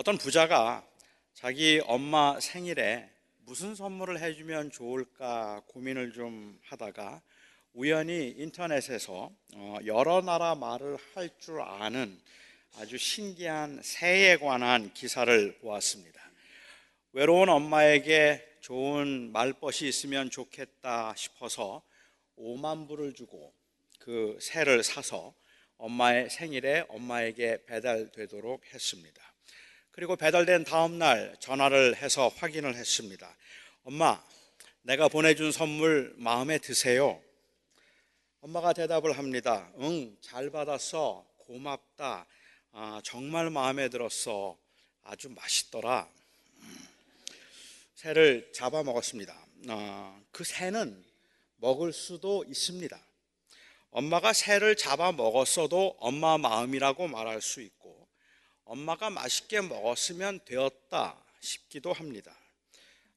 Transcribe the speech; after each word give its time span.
어떤 0.00 0.16
부자가 0.16 0.82
자기 1.34 1.78
엄마 1.84 2.40
생일에 2.40 3.06
무슨 3.40 3.74
선물을 3.74 4.18
해주면 4.18 4.70
좋을까 4.70 5.60
고민을 5.66 6.14
좀 6.14 6.58
하다가 6.64 7.20
우연히 7.74 8.30
인터넷에서 8.30 9.30
어, 9.56 9.76
여러 9.84 10.22
나라 10.22 10.54
말을 10.54 10.96
할 11.12 11.28
줄 11.38 11.60
아는 11.60 12.18
아주 12.78 12.96
신기한 12.96 13.80
새에 13.82 14.38
관한 14.38 14.90
기사를 14.94 15.58
보았습니다. 15.58 16.18
외로운 17.12 17.50
엄마에게 17.50 18.42
좋은 18.62 19.30
말벗이 19.32 19.86
있으면 19.86 20.30
좋겠다 20.30 21.14
싶어서 21.14 21.82
5만 22.38 22.88
불을 22.88 23.12
주고 23.12 23.52
그 23.98 24.38
새를 24.40 24.82
사서 24.82 25.34
엄마의 25.76 26.30
생일에 26.30 26.86
엄마에게 26.88 27.66
배달되도록 27.66 28.64
했습니다. 28.72 29.29
그리고 29.92 30.16
배달된 30.16 30.64
다음 30.64 30.98
날 30.98 31.36
전화를 31.40 31.96
해서 31.96 32.28
확인을 32.36 32.74
했습니다. 32.76 33.36
엄마, 33.84 34.22
내가 34.82 35.08
보내준 35.08 35.52
선물 35.52 36.14
마음에 36.16 36.58
드세요? 36.58 37.20
엄마가 38.40 38.72
대답을 38.72 39.18
합니다. 39.18 39.70
응, 39.80 40.16
잘 40.20 40.50
받았어. 40.50 41.26
고맙다. 41.38 42.26
아, 42.72 43.00
정말 43.04 43.50
마음에 43.50 43.88
들었어. 43.88 44.56
아주 45.02 45.28
맛있더라. 45.28 46.08
새를 47.96 48.50
잡아 48.54 48.82
먹었습니다. 48.82 49.36
아, 49.68 50.20
그 50.30 50.44
새는 50.44 51.04
먹을 51.56 51.92
수도 51.92 52.44
있습니다. 52.48 52.98
엄마가 53.90 54.32
새를 54.32 54.76
잡아 54.76 55.12
먹었어도 55.12 55.96
엄마 55.98 56.38
마음이라고 56.38 57.08
말할 57.08 57.42
수 57.42 57.60
있고, 57.60 57.79
엄마가 58.70 59.10
맛있게 59.10 59.62
먹었으면 59.62 60.38
되었다 60.44 61.20
싶기도 61.40 61.92
합니다. 61.92 62.32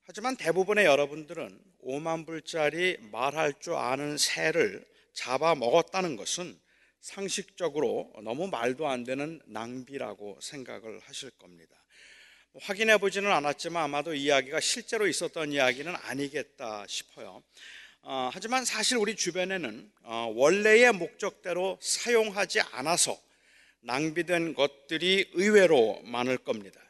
하지만 0.01 0.35
대부분의 0.35 0.85
여러분들은 0.85 1.61
5만 1.83 2.25
불짜리 2.25 2.97
말할 3.11 3.53
줄 3.59 3.75
아는 3.75 4.17
새를 4.17 4.83
잡아 5.13 5.53
먹었다는 5.53 6.15
것은 6.15 6.59
상식적으로 7.01 8.11
너무 8.23 8.47
말도 8.47 8.87
안 8.87 9.03
되는 9.03 9.39
낭비라고 9.45 10.39
생각을 10.41 10.99
하실 11.01 11.29
겁니다. 11.29 11.75
확인해 12.59 12.97
보지는 12.97 13.31
않았지만 13.31 13.83
아마도 13.83 14.15
이야기가 14.15 14.59
실제로 14.59 15.05
있었던 15.05 15.51
이야기는 15.51 15.93
아니겠다 15.95 16.87
싶어요. 16.87 17.43
어, 18.01 18.31
하지만 18.33 18.65
사실 18.65 18.97
우리 18.97 19.15
주변에는 19.15 19.91
어, 20.01 20.33
원래의 20.35 20.93
목적대로 20.93 21.77
사용하지 21.79 22.61
않아서 22.61 23.21
낭비된 23.83 24.53
것들이 24.53 25.29
의외로 25.33 26.01
많을 26.03 26.37
겁니다. 26.37 26.81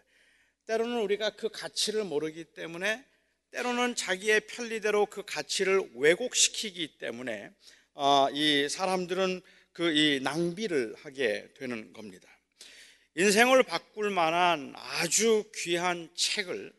때로는 0.66 1.02
우리가 1.02 1.31
그 1.31 1.50
가치를 1.50 2.03
모르기 2.03 2.45
때문에 2.45 3.03
때로는 3.52 3.95
자기의 3.95 4.41
편리대로 4.47 5.05
그 5.08 5.23
가치를 5.25 5.91
왜곡시키기 5.95 6.97
때문에 6.97 7.52
어, 7.94 8.27
이 8.31 8.67
사람들은 8.69 9.41
그 9.73 9.91
이 9.91 10.19
낭비를 10.22 10.95
하게 11.00 11.50
되는 11.58 11.94
겁니다. 11.94 12.30
인생을 13.16 13.63
바꿀 13.63 14.11
만한 14.11 14.73
아주 14.75 15.44
귀한 15.55 16.09
책을 16.16 16.72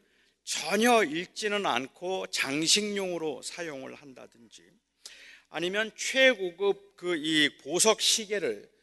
전혀 0.44 1.02
읽지는 1.02 1.66
않고 1.66 2.28
장식용으로 2.28 3.42
사용을 3.42 3.94
한다든지 3.94 4.62
아니면 5.48 5.90
최고급 5.96 6.96
그 6.96 7.16
이 7.16 7.56
보석 7.62 8.00
시계를 8.00 8.68
어, 8.68 8.73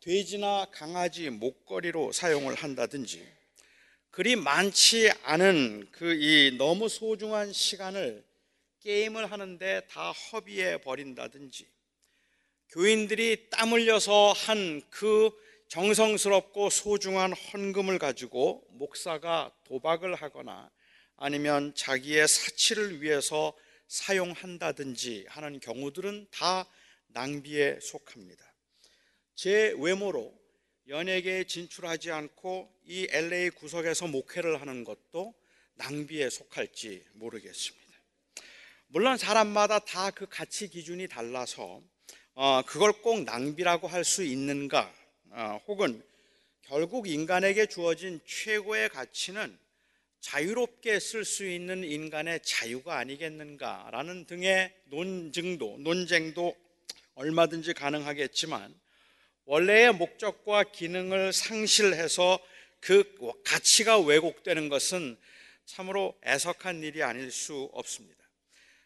돼지나 0.00 0.66
강아지 0.72 1.30
목걸이로 1.30 2.12
사용을 2.12 2.54
한다든지 2.54 3.26
그리 4.10 4.36
많지 4.36 5.10
않은 5.22 5.88
그 5.92 6.14
이 6.14 6.56
너무 6.58 6.88
소중한 6.88 7.52
시간을 7.52 8.24
게임을 8.80 9.30
하는데 9.30 9.82
다 9.88 10.12
허비해 10.12 10.80
버린다든지 10.80 11.66
교인들이 12.70 13.50
땀 13.50 13.72
흘려서 13.72 14.32
한 14.32 14.82
그 14.90 15.30
정성스럽고 15.68 16.70
소중한 16.70 17.32
헌금을 17.32 17.98
가지고 17.98 18.64
목사가 18.70 19.52
도박을 19.64 20.14
하거나 20.14 20.70
아니면 21.16 21.74
자기의 21.74 22.26
사치를 22.26 23.02
위해서 23.02 23.54
사용한다든지 23.86 25.26
하는 25.28 25.60
경우들은 25.60 26.28
다 26.30 26.66
낭비에 27.08 27.80
속합니다. 27.80 28.47
제 29.38 29.72
외모로 29.78 30.36
연예계에 30.88 31.44
진출하지 31.44 32.10
않고 32.10 32.74
이 32.86 33.06
LA 33.08 33.50
구석에서 33.50 34.08
목회를 34.08 34.60
하는 34.60 34.82
것도 34.82 35.32
낭비에 35.74 36.28
속할지 36.28 37.04
모르겠습니다. 37.12 37.86
물론 38.88 39.16
사람마다 39.16 39.78
다 39.78 40.10
그 40.10 40.26
가치 40.28 40.66
기준이 40.66 41.06
달라서 41.06 41.80
어, 42.34 42.62
그걸 42.66 42.92
꼭 42.94 43.22
낭비라고 43.22 43.86
할 43.86 44.02
수 44.02 44.24
있는가, 44.24 44.92
어, 45.30 45.60
혹은 45.68 46.02
결국 46.62 47.06
인간에게 47.06 47.66
주어진 47.66 48.18
최고의 48.26 48.88
가치는 48.88 49.56
자유롭게 50.18 50.98
쓸 50.98 51.24
수 51.24 51.48
있는 51.48 51.84
인간의 51.84 52.40
자유가 52.42 52.98
아니겠는가라는 52.98 54.24
등의 54.26 54.74
논증도, 54.86 55.76
논쟁도 55.78 56.56
얼마든지 57.14 57.74
가능하겠지만 57.74 58.87
원래의 59.48 59.94
목적과 59.94 60.62
기능을 60.62 61.32
상실해서 61.32 62.38
그 62.80 63.16
가치가 63.44 63.98
왜곡되는 63.98 64.68
것은 64.68 65.16
참으로 65.64 66.14
애석한 66.22 66.82
일이 66.82 67.02
아닐 67.02 67.30
수 67.30 67.70
없습니다. 67.72 68.22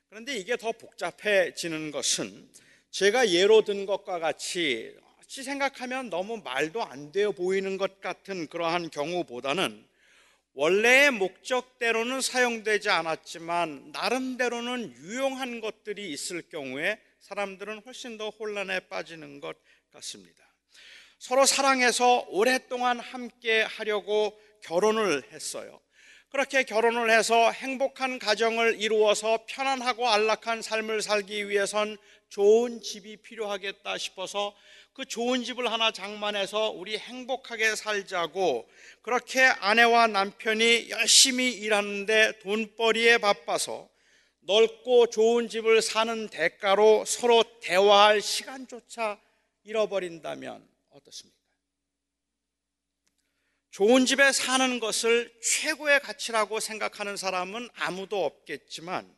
그런데 0.08 0.36
이게 0.36 0.56
더 0.56 0.70
복잡해지는 0.70 1.90
것은 1.90 2.48
제가 2.92 3.30
예로 3.30 3.64
든 3.64 3.86
것과 3.86 4.20
같이 4.20 4.94
어찌 5.18 5.42
생각하면 5.42 6.10
너무 6.10 6.36
말도 6.36 6.80
안 6.84 7.10
되어 7.10 7.32
보이는 7.32 7.76
것 7.76 8.00
같은 8.00 8.46
그러한 8.46 8.90
경우보다는 8.90 9.84
원래의 10.52 11.10
목적대로는 11.10 12.20
사용되지 12.20 12.88
않았지만 12.88 13.90
나름대로는 13.90 14.94
유용한 14.94 15.60
것들이 15.60 16.12
있을 16.12 16.42
경우에 16.50 17.00
사람들은 17.18 17.82
훨씬 17.84 18.16
더 18.16 18.28
혼란에 18.28 18.78
빠지는 18.78 19.40
것 19.40 19.56
같습니다. 19.90 20.51
서로 21.22 21.46
사랑해서 21.46 22.26
오랫동안 22.30 22.98
함께 22.98 23.62
하려고 23.62 24.36
결혼을 24.60 25.22
했어요. 25.30 25.80
그렇게 26.30 26.64
결혼을 26.64 27.16
해서 27.16 27.52
행복한 27.52 28.18
가정을 28.18 28.80
이루어서 28.80 29.38
편안하고 29.46 30.08
안락한 30.08 30.62
삶을 30.62 31.00
살기 31.00 31.48
위해선 31.48 31.96
좋은 32.28 32.82
집이 32.82 33.18
필요하겠다 33.18 33.98
싶어서 33.98 34.52
그 34.94 35.04
좋은 35.04 35.44
집을 35.44 35.70
하나 35.70 35.92
장만해서 35.92 36.70
우리 36.70 36.98
행복하게 36.98 37.76
살자고 37.76 38.68
그렇게 39.02 39.42
아내와 39.44 40.08
남편이 40.08 40.90
열심히 40.90 41.52
일하는데 41.52 42.40
돈벌이에 42.40 43.18
바빠서 43.18 43.88
넓고 44.40 45.06
좋은 45.06 45.48
집을 45.48 45.82
사는 45.82 46.28
대가로 46.30 47.04
서로 47.04 47.44
대화할 47.60 48.20
시간조차 48.20 49.20
잃어버린다면 49.62 50.71
어떻습니까? 50.92 51.38
좋은 53.70 54.04
집에 54.04 54.32
사는 54.32 54.80
것을 54.80 55.32
최고의 55.42 56.00
가치라고 56.00 56.60
생각하는 56.60 57.16
사람은 57.16 57.70
아무도 57.74 58.24
없겠지만 58.24 59.10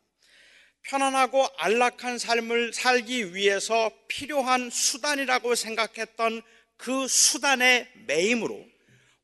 편안하고 0.83 1.47
안락한 1.57 2.19
삶을 2.19 2.73
살기 2.73 3.35
위해서 3.35 3.91
필요한 4.07 4.71
수단이라고 4.71 5.55
생각했던 5.55 6.43
그 6.77 7.09
수단의 7.09 7.91
매임으로 8.07 8.65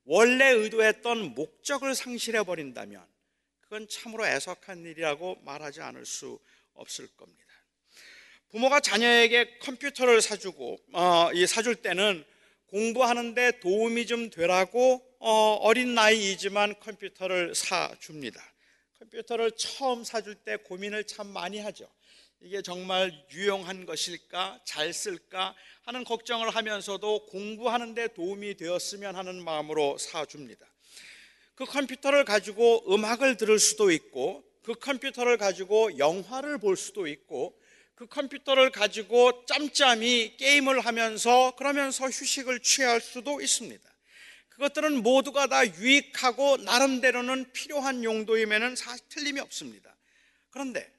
원래 0.05 0.51
의도했던 0.51 1.35
목적을 1.35 1.95
상실해 1.95 2.43
버린다면 2.43 3.07
그건 3.61 3.87
참으로 3.89 4.27
애석한 4.27 4.85
일이라고 4.85 5.37
말하지 5.45 5.81
않을 5.83 6.07
수 6.07 6.41
없을 6.73 7.07
겁니다. 7.17 7.45
부모가 8.51 8.81
자녀에게 8.81 9.59
컴퓨터를 9.59 10.21
사주고 10.23 10.79
어, 10.93 11.31
이 11.35 11.47
사줄 11.47 11.77
때는 11.77 12.25
공부하는데 12.71 13.61
도움이 13.61 14.07
좀 14.07 14.31
되라고 14.31 15.05
어, 15.19 15.59
어린 15.61 15.95
나이이지만 15.95 16.81
컴퓨터를 16.81 17.55
사줍니다. 17.55 18.43
컴퓨터를 18.99 19.53
처음 19.53 20.05
사줄 20.05 20.37
때 20.37 20.57
고민을 20.57 21.05
참 21.05 21.27
많이 21.27 21.59
하죠. 21.59 21.89
이게 22.43 22.63
정말 22.63 23.13
유용한 23.33 23.85
것일까, 23.85 24.61
잘 24.65 24.95
쓸까 24.95 25.55
하는 25.83 26.05
걱정을 26.05 26.49
하면서도 26.49 27.27
공부하는데 27.27 28.09
도움이 28.15 28.57
되었으면 28.57 29.15
하는 29.15 29.45
마음으로 29.45 29.99
사줍니다. 29.99 30.67
그 31.55 31.67
컴퓨터를 31.67 32.25
가지고 32.25 32.83
음악을 32.95 33.37
들을 33.37 33.59
수도 33.59 33.91
있고, 33.91 34.43
그 34.63 34.75
컴퓨터를 34.75 35.37
가지고 35.37 35.99
영화를 35.99 36.57
볼 36.57 36.79
수도 36.79 37.07
있고, 37.07 37.60
그 38.01 38.07
컴퓨터를 38.07 38.71
가지고 38.71 39.45
짬짬이 39.45 40.39
게임을 40.39 40.81
하면서 40.81 41.55
그러면서 41.57 42.07
휴식을 42.07 42.61
취할 42.61 42.99
수도 42.99 43.43
있습니다. 43.43 43.87
그것들은 44.49 45.03
모두가 45.03 45.49
다 45.49 45.67
유익하고 45.67 46.57
나름대로는 46.57 47.53
필요한 47.53 48.03
용도임에는 48.03 48.75
사실 48.75 49.05
틀림이 49.11 49.39
없습니다. 49.41 49.95
그런데 50.49 50.91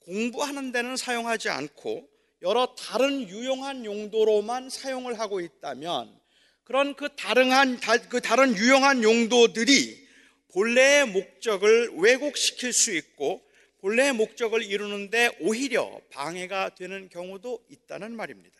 공부하는 0.00 0.72
데는 0.72 0.98
사용하지 0.98 1.48
않고 1.48 2.06
여러 2.42 2.74
다른 2.74 3.26
유용한 3.26 3.86
용도로만 3.86 4.68
사용을 4.68 5.18
하고 5.18 5.40
있다면 5.40 6.20
그런 6.64 6.96
그 6.96 7.08
다른한 7.16 7.80
그 8.10 8.20
다른 8.20 8.54
유용한 8.58 9.02
용도들이 9.02 10.06
본래의 10.52 11.06
목적을 11.06 11.92
왜곡시킬 11.94 12.74
수 12.74 12.94
있고 12.94 13.42
본래의 13.80 14.12
목적을 14.12 14.62
이루는데 14.62 15.36
오히려 15.40 16.00
방해가 16.10 16.74
되는 16.74 17.08
경우도 17.08 17.64
있다는 17.68 18.14
말입니다. 18.14 18.58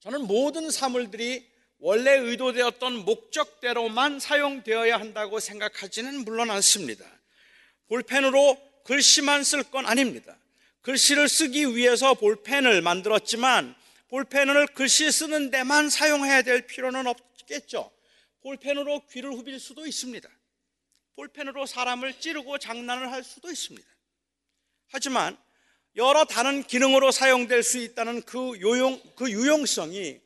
저는 0.00 0.22
모든 0.22 0.70
사물들이 0.70 1.46
원래 1.78 2.12
의도되었던 2.12 3.04
목적대로만 3.04 4.20
사용되어야 4.20 4.98
한다고 4.98 5.38
생각하지는 5.38 6.24
물론 6.24 6.50
않습니다. 6.50 7.04
볼펜으로 7.88 8.58
글씨만 8.84 9.44
쓸 9.44 9.64
건 9.64 9.86
아닙니다. 9.86 10.36
글씨를 10.82 11.28
쓰기 11.28 11.74
위해서 11.74 12.14
볼펜을 12.14 12.82
만들었지만 12.82 13.74
볼펜을 14.08 14.68
글씨 14.68 15.10
쓰는 15.10 15.50
데만 15.50 15.90
사용해야 15.90 16.42
될 16.42 16.66
필요는 16.66 17.06
없겠죠. 17.06 17.90
볼펜으로 18.42 19.06
귀를 19.10 19.32
후빌 19.32 19.58
수도 19.58 19.86
있습니다. 19.86 20.28
볼펜으로 21.16 21.66
사람을 21.66 22.18
찌르고 22.20 22.58
장난을 22.58 23.12
할 23.12 23.22
수도 23.22 23.50
있습니다. 23.50 23.88
하지만 24.88 25.36
여러 25.96 26.24
다른 26.24 26.62
기능으로 26.62 27.12
사용될 27.12 27.62
수 27.62 27.78
있다는 27.78 28.22
그 28.22 28.60
요용, 28.60 29.00
그 29.14 29.30
유용성이 29.30 30.20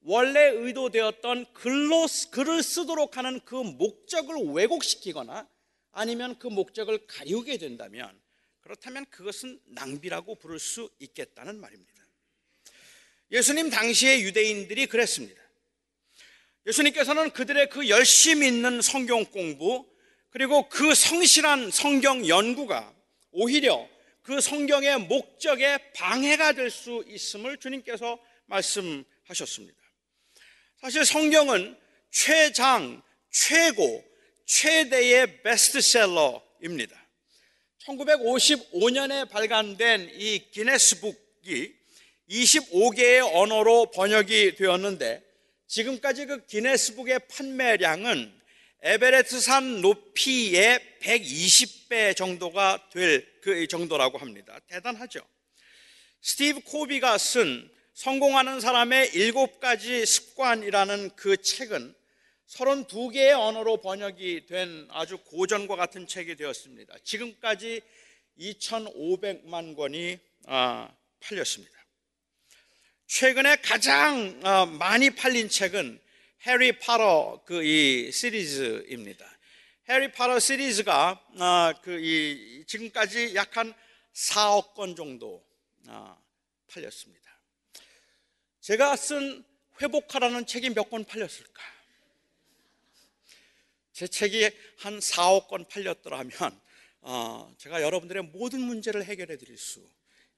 원래 0.00 0.48
의도되었던 0.48 1.52
글로, 1.52 2.06
글을 2.32 2.62
쓰도록 2.62 3.16
하는 3.16 3.40
그 3.44 3.54
목적을 3.54 4.36
왜곡시키거나 4.52 5.48
아니면 5.92 6.38
그 6.38 6.48
목적을 6.48 7.06
가리우게 7.06 7.58
된다면 7.58 8.20
그렇다면 8.62 9.04
그것은 9.10 9.60
낭비라고 9.66 10.36
부를 10.36 10.58
수 10.58 10.90
있겠다는 10.98 11.60
말입니다. 11.60 11.92
예수님 13.30 13.70
당시의 13.70 14.24
유대인들이 14.24 14.86
그랬습니다. 14.86 15.40
예수님께서는 16.66 17.30
그들의 17.30 17.70
그 17.70 17.88
열심히 17.88 18.48
있는 18.48 18.80
성경 18.80 19.24
공부 19.24 19.91
그리고 20.32 20.68
그 20.68 20.94
성실한 20.94 21.70
성경 21.70 22.26
연구가 22.26 22.92
오히려 23.32 23.88
그 24.22 24.40
성경의 24.40 25.00
목적에 25.00 25.92
방해가 25.92 26.52
될 26.52 26.70
수 26.70 27.04
있음을 27.06 27.58
주님께서 27.58 28.18
말씀하셨습니다. 28.46 29.78
사실 30.80 31.04
성경은 31.04 31.76
최장, 32.10 33.02
최고, 33.30 34.04
최대의 34.46 35.42
베스트셀러입니다. 35.42 36.96
1955년에 37.84 39.28
발간된 39.28 40.12
이 40.14 40.50
기네스북이 40.50 41.74
25개의 42.30 43.28
언어로 43.34 43.90
번역이 43.90 44.54
되었는데 44.56 45.22
지금까지 45.66 46.26
그 46.26 46.46
기네스북의 46.46 47.20
판매량은 47.28 48.41
에베레스트산 48.82 49.80
높이의 49.80 50.80
120배 51.00 52.16
정도가 52.16 52.88
될 52.90 53.32
그 53.42 53.66
정도라고 53.66 54.18
합니다. 54.18 54.58
대단하죠. 54.68 55.20
스티브 56.22 56.60
코비가 56.60 57.18
쓴 57.18 57.68
성공하는 57.92 58.60
사람의 58.60 59.10
일곱 59.14 59.60
가지 59.60 60.06
습관이라는 60.06 61.10
그 61.16 61.36
책은 61.36 61.94
32개의 62.46 63.32
언어로 63.32 63.78
번역이 63.82 64.46
된 64.46 64.86
아주 64.90 65.18
고전과 65.18 65.74
같은 65.74 66.06
책이 66.06 66.36
되었습니다. 66.36 66.94
지금까지 67.02 67.82
2,500만 68.38 69.76
권이 69.76 70.18
아, 70.46 70.88
팔렸습니다. 71.20 71.72
최근에 73.08 73.56
가장 73.56 74.40
아, 74.44 74.66
많이 74.66 75.10
팔린 75.10 75.48
책은 75.48 76.00
해리 76.46 76.78
파러 76.78 77.40
그 77.46 77.62
이 77.62 78.10
시리즈입니다. 78.10 79.24
해리 79.88 80.10
파러 80.12 80.38
시리즈가 80.40 81.24
아, 81.38 81.74
그이 81.82 82.64
지금까지 82.66 83.34
약 83.34 83.56
한 83.56 83.72
4억 84.14 84.74
권 84.74 84.96
정도 84.96 85.44
아, 85.86 86.16
팔렸습니다. 86.68 87.30
제가 88.60 88.96
쓴 88.96 89.44
회복하라는 89.80 90.46
책이 90.46 90.70
몇 90.70 90.90
권 90.90 91.04
팔렸을까? 91.04 91.62
제 93.92 94.06
책이 94.06 94.50
한 94.78 94.98
4억 94.98 95.48
권 95.48 95.66
팔렸더라면 95.68 96.32
어, 97.02 97.54
제가 97.58 97.82
여러분들의 97.82 98.22
모든 98.24 98.60
문제를 98.60 99.04
해결해 99.04 99.36
드릴 99.36 99.56
수 99.58 99.86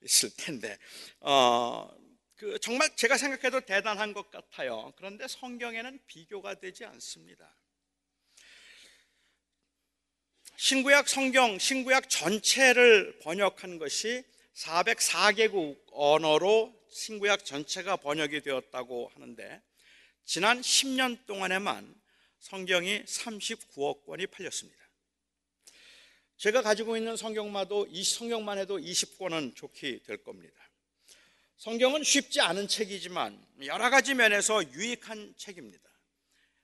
있을 0.03 0.31
텐데 0.37 0.79
어, 1.21 1.91
그 2.37 2.59
정말 2.59 2.95
제가 2.97 3.17
생각해도 3.17 3.61
대단한 3.61 4.13
것 4.13 4.31
같아요. 4.31 4.93
그런데 4.97 5.27
성경에는 5.29 6.01
비교가 6.07 6.55
되지 6.55 6.85
않습니다. 6.85 7.55
신구약 10.57 11.09
성경, 11.09 11.59
신구약 11.59 12.09
전체를 12.09 13.19
번역한 13.21 13.79
것이 13.79 14.25
404개국 14.55 15.81
언어로 15.93 16.75
신구약 16.91 17.45
전체가 17.45 17.97
번역이 17.97 18.41
되었다고 18.41 19.11
하는데 19.15 19.63
지난 20.25 20.61
10년 20.61 21.27
동안에만 21.27 21.95
성경이 22.39 23.03
39억 23.05 24.07
권이 24.07 24.27
팔렸습니다. 24.29 24.83
제가 26.37 26.63
가지고 26.63 26.97
있는 26.97 27.17
성경마도 27.17 27.87
이 27.91 28.03
성경만 28.05 28.59
해도 28.59 28.79
20권은 28.79 29.57
좋게 29.57 30.03
될 30.03 30.23
겁니다. 30.23 30.55
성경은 31.56 32.03
쉽지 32.03 32.41
않은 32.41 32.69
책이지만 32.69 33.39
여러 33.65 33.91
가지 33.91 34.15
면에서 34.15 34.62
유익한 34.73 35.35
책입니다. 35.37 35.85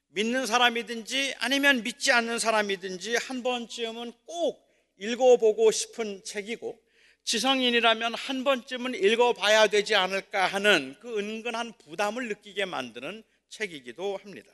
믿는 0.09 0.47
사람이든지 0.47 1.35
아니면 1.39 1.83
믿지 1.83 2.11
않는 2.13 2.39
사람이든지 2.39 3.17
한 3.17 3.43
번쯤은 3.43 4.13
꼭 4.27 4.69
읽어보고 4.99 5.71
싶은 5.71 6.25
책이고 6.25 6.79
지성인이라면 7.25 8.14
한 8.14 8.45
번쯤은 8.45 8.95
읽어봐야 8.95 9.69
되지 9.69 9.95
않을까 9.95 10.47
하는 10.47 10.97
그 11.00 11.19
은근한 11.19 11.75
부담을 11.79 12.29
느끼게 12.29 12.64
만드는 12.64 13.23
책이기도 13.49 14.17
합니다. 14.17 14.53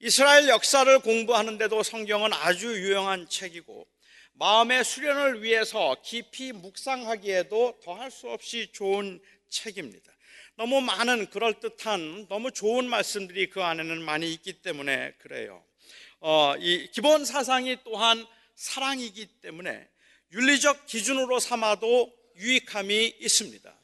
이스라엘 0.00 0.48
역사를 0.48 0.98
공부하는데도 1.00 1.82
성경은 1.82 2.32
아주 2.32 2.68
유용한 2.78 3.28
책이고 3.28 3.86
마음의 4.34 4.84
수련을 4.84 5.42
위해서 5.42 5.96
깊이 6.04 6.52
묵상하기에도 6.52 7.80
더할 7.82 8.10
수 8.10 8.28
없이 8.28 8.70
좋은 8.72 9.20
책입니다. 9.50 10.12
너무 10.56 10.80
많은 10.80 11.30
그럴듯한 11.30 12.26
너무 12.28 12.50
좋은 12.50 12.88
말씀들이 12.88 13.48
그 13.48 13.62
안에는 13.62 14.02
많이 14.02 14.32
있기 14.32 14.54
때문에 14.54 15.12
그래요. 15.18 15.62
어, 16.20 16.54
이 16.58 16.90
기본 16.90 17.24
사상이 17.24 17.78
또한 17.84 18.26
사랑이기 18.56 19.26
때문에 19.40 19.88
윤리적 20.32 20.86
기준으로 20.86 21.38
삼아도 21.38 22.12
유익함이 22.36 23.14
있습니다. 23.20 23.74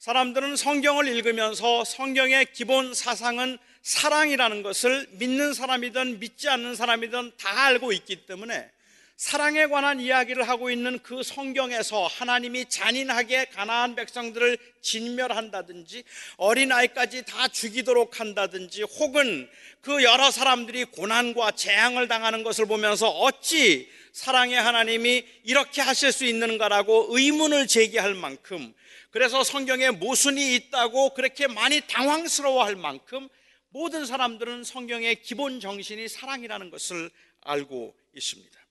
사람들은 0.00 0.56
성경을 0.56 1.08
읽으면서 1.08 1.84
성경의 1.84 2.52
기본 2.52 2.94
사상은 2.94 3.56
사랑이라는 3.82 4.62
것을 4.62 5.06
믿는 5.12 5.54
사람이든 5.54 6.18
믿지 6.18 6.48
않는 6.48 6.74
사람이든 6.74 7.32
다 7.38 7.66
알고 7.66 7.92
있기 7.92 8.26
때문에 8.26 8.70
사랑에 9.16 9.66
관한 9.66 10.00
이야기를 10.00 10.48
하고 10.48 10.70
있는 10.70 10.98
그 10.98 11.22
성경에서 11.22 12.06
하나님이 12.08 12.66
잔인하게 12.68 13.44
가나안 13.46 13.94
백성들을 13.94 14.58
진멸한다든지 14.82 16.02
어린아이까지 16.36 17.24
다 17.24 17.46
죽이도록 17.46 18.18
한다든지 18.18 18.82
혹은 18.82 19.48
그 19.80 20.02
여러 20.02 20.32
사람들이 20.32 20.86
고난과 20.86 21.52
재앙을 21.52 22.08
당하는 22.08 22.42
것을 22.42 22.66
보면서 22.66 23.08
어찌 23.08 23.88
사랑의 24.12 24.60
하나님이 24.60 25.24
이렇게 25.44 25.80
하실 25.80 26.10
수 26.10 26.24
있는가라고 26.24 27.08
의문을 27.10 27.68
제기할 27.68 28.14
만큼 28.14 28.74
그래서 29.10 29.44
성경에 29.44 29.90
모순이 29.90 30.56
있다고 30.56 31.14
그렇게 31.14 31.46
많이 31.46 31.80
당황스러워할 31.82 32.74
만큼 32.74 33.28
모든 33.68 34.06
사람들은 34.06 34.64
성경의 34.64 35.22
기본 35.22 35.60
정신이 35.60 36.08
사랑이라는 36.08 36.70
것을 36.70 37.10
알고 37.42 37.94
있습니다. 38.16 38.63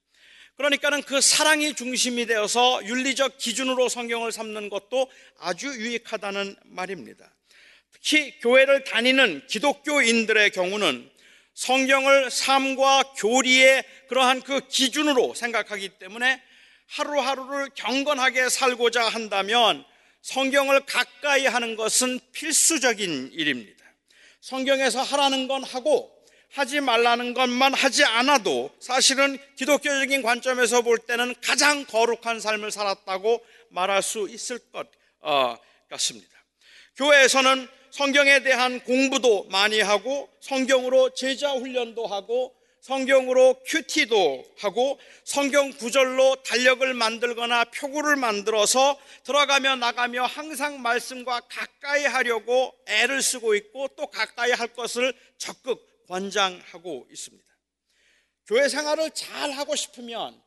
그러니까는 0.58 1.02
그 1.04 1.20
사랑이 1.20 1.74
중심이 1.74 2.26
되어서 2.26 2.86
윤리적 2.86 3.38
기준으로 3.38 3.90
성경을 3.90 4.32
삼는 4.32 4.70
것도 4.70 5.10
아주 5.40 5.68
유익하다는 5.68 6.56
말입니다. 6.66 7.34
특히 7.92 8.38
교회를 8.40 8.84
다니는 8.84 9.48
기독교인들의 9.48 10.52
경우는 10.52 11.10
성경을 11.54 12.30
삶과 12.30 13.14
교리의 13.18 13.84
그러한 14.10 14.42
그 14.42 14.68
기준으로 14.68 15.34
생각하기 15.34 15.90
때문에 16.00 16.42
하루하루를 16.88 17.70
경건하게 17.76 18.50
살고자 18.50 19.08
한다면 19.08 19.86
성경을 20.22 20.86
가까이 20.86 21.46
하는 21.46 21.76
것은 21.76 22.20
필수적인 22.32 23.32
일입니다. 23.34 23.84
성경에서 24.42 25.02
하라는 25.02 25.48
건 25.48 25.64
하고 25.64 26.12
하지 26.54 26.82
말라는 26.82 27.34
것만 27.34 27.74
하지 27.74 28.04
않아도 28.04 28.70
사실은 28.80 29.40
기독교적인 29.56 30.22
관점에서 30.22 30.84
볼 30.84 31.00
때는 31.00 31.34
가장 31.44 31.84
거룩한 31.86 32.40
삶을 32.40 32.70
살았다고 32.70 33.44
말할 33.70 34.04
수 34.04 34.30
있을 34.30 34.60
것 34.72 34.88
어, 35.22 35.58
같습니다. 35.90 36.30
교회에서는 36.96 37.68
성경에 37.90 38.44
대한 38.44 38.80
공부도 38.82 39.46
많이 39.50 39.82
하고 39.82 40.30
성경으로 40.42 41.16
제자 41.16 41.52
훈련도 41.54 42.06
하고 42.06 42.54
성경으로 42.82 43.64
큐티도 43.66 44.46
하고 44.60 45.00
성경 45.24 45.72
구절로 45.72 46.36
달력을 46.44 46.94
만들거나 46.94 47.64
표구를 47.66 48.16
만들어서 48.16 49.00
들어가며 49.24 49.78
나가며 49.78 50.26
항상 50.26 50.82
말씀과 50.82 51.40
가까이 51.48 52.06
하려고 52.06 52.76
애를 52.86 53.24
쓰고 53.24 53.56
있고 53.56 53.88
또 53.96 54.08
가까이 54.08 54.52
할 54.52 54.68
것을 54.68 55.14
적극 55.38 55.93
권장하고 56.14 57.08
있습니다. 57.10 57.44
교회 58.46 58.70
생활을 58.70 59.10
잘 59.12 59.50
하고 59.52 59.76
싶으면 59.76 60.40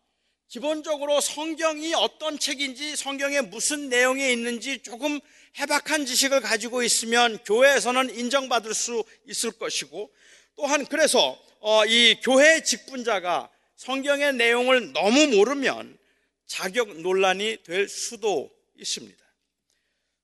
기본적으로 0.49 1.20
성경이 1.20 1.92
어떤 1.94 2.38
책인지 2.38 2.94
성경에 2.94 3.40
무슨 3.40 3.88
내용이 3.88 4.30
있는지 4.32 4.78
조금 4.85 5.18
해박한 5.58 6.06
지식을 6.06 6.40
가지고 6.40 6.85
있으면 6.85 7.38
교회에서는 7.38 8.16
인정받을 8.16 8.75
수 8.75 9.02
있을 9.26 9.50
것이고 9.50 10.12
또한 10.54 10.87
그래서 10.87 11.37
어, 11.58 11.85
이 11.85 12.20
교회 12.23 12.62
직분자가 12.62 13.50
성경의 13.75 14.35
내용을 14.35 14.92
너무 14.92 15.26
모르면 15.26 15.99
자격 16.46 17.00
논란이 17.00 17.64
될 17.64 17.88
수도 17.88 18.54
있습니다. 18.78 19.25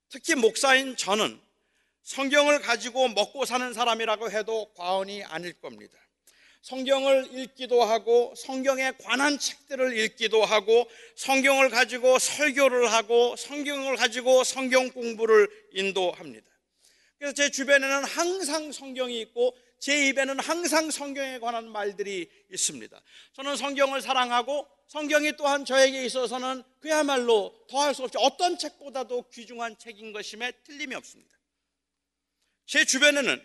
특히 0.09 0.37
목사인 0.37 0.97
저는 0.97 1.41
성경을 2.03 2.61
가지고 2.61 3.09
먹고 3.09 3.45
사는 3.45 3.73
사람이라고 3.73 4.31
해도 4.31 4.73
과언이 4.75 5.25
아닐 5.25 5.53
겁니다. 5.55 5.99
성경을 6.63 7.29
읽기도 7.33 7.83
하고 7.83 8.35
성경에 8.37 8.93
관한 9.03 9.39
책들을 9.39 9.99
읽기도 9.99 10.45
하고 10.45 10.89
성경을 11.17 11.71
가지고 11.71 12.19
설교를 12.19 12.93
하고 12.93 13.35
성경을 13.37 13.97
가지고 13.97 14.45
성경 14.45 14.89
공부를 14.91 15.49
인도합니다. 15.73 16.47
그래서 17.19 17.35
제 17.35 17.51
주변에는 17.51 18.05
항상 18.05 18.71
성경이 18.71 19.21
있고 19.23 19.57
제 19.81 20.09
입에는 20.09 20.39
항상 20.39 20.93
성경에 20.93 21.41
관한 21.41 21.69
말들이 21.69 22.31
있습니다. 22.53 23.03
저는 23.33 23.57
성경을 23.57 24.01
사랑하고 24.01 24.69
성경이 24.87 25.33
또한 25.37 25.65
저에게 25.65 26.05
있어서는 26.05 26.63
그야말로 26.79 27.53
더할 27.69 27.93
수 27.93 28.05
없이 28.05 28.17
어떤 28.19 28.57
책보다도 28.57 29.31
귀중한 29.31 29.77
책인 29.79 30.13
것임에 30.13 30.53
틀림이 30.65 30.95
없습니다. 30.95 31.32
제 32.73 32.87
주변에는 32.87 33.39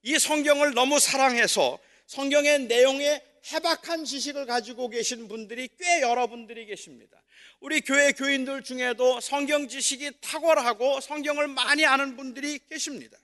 이 0.00 0.18
성경을 0.18 0.72
너무 0.72 0.98
사랑해서 0.98 1.78
성경의 2.06 2.60
내용에 2.60 3.22
해박한 3.52 4.06
지식을 4.06 4.46
가지고 4.46 4.88
계신 4.88 5.28
분들이 5.28 5.68
꽤 5.78 6.00
여러분들이 6.00 6.64
계십니다. 6.64 7.22
우리 7.60 7.82
교회 7.82 8.12
교인들 8.12 8.62
중에도 8.62 9.20
성경 9.20 9.68
지식이 9.68 10.12
탁월하고 10.22 11.02
성경을 11.02 11.48
많이 11.48 11.84
아는 11.84 12.16
분들이 12.16 12.60
계십니다. 12.70 13.18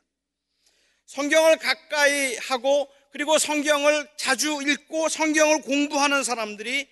성경을 1.07 1.57
가까이 1.57 2.37
하고 2.37 2.87
그리고 3.11 3.39
성경을 3.39 4.07
자주 4.19 4.61
읽고 4.61 5.09
성경을 5.09 5.63
공부하는 5.63 6.25
사람들이 6.25 6.87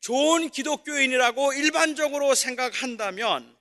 좋은 0.00 0.50
기독교인이라고 0.50 1.54
일반적으로 1.54 2.34
생각한다면 2.34 3.56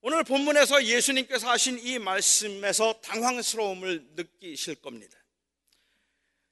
오늘 0.00 0.22
본문에서 0.22 0.84
예수님께서 0.84 1.50
하신 1.50 1.80
이 1.80 1.98
말씀에서 1.98 3.00
당황스러움을 3.00 4.06
느끼실 4.14 4.76
겁니다. 4.76 5.18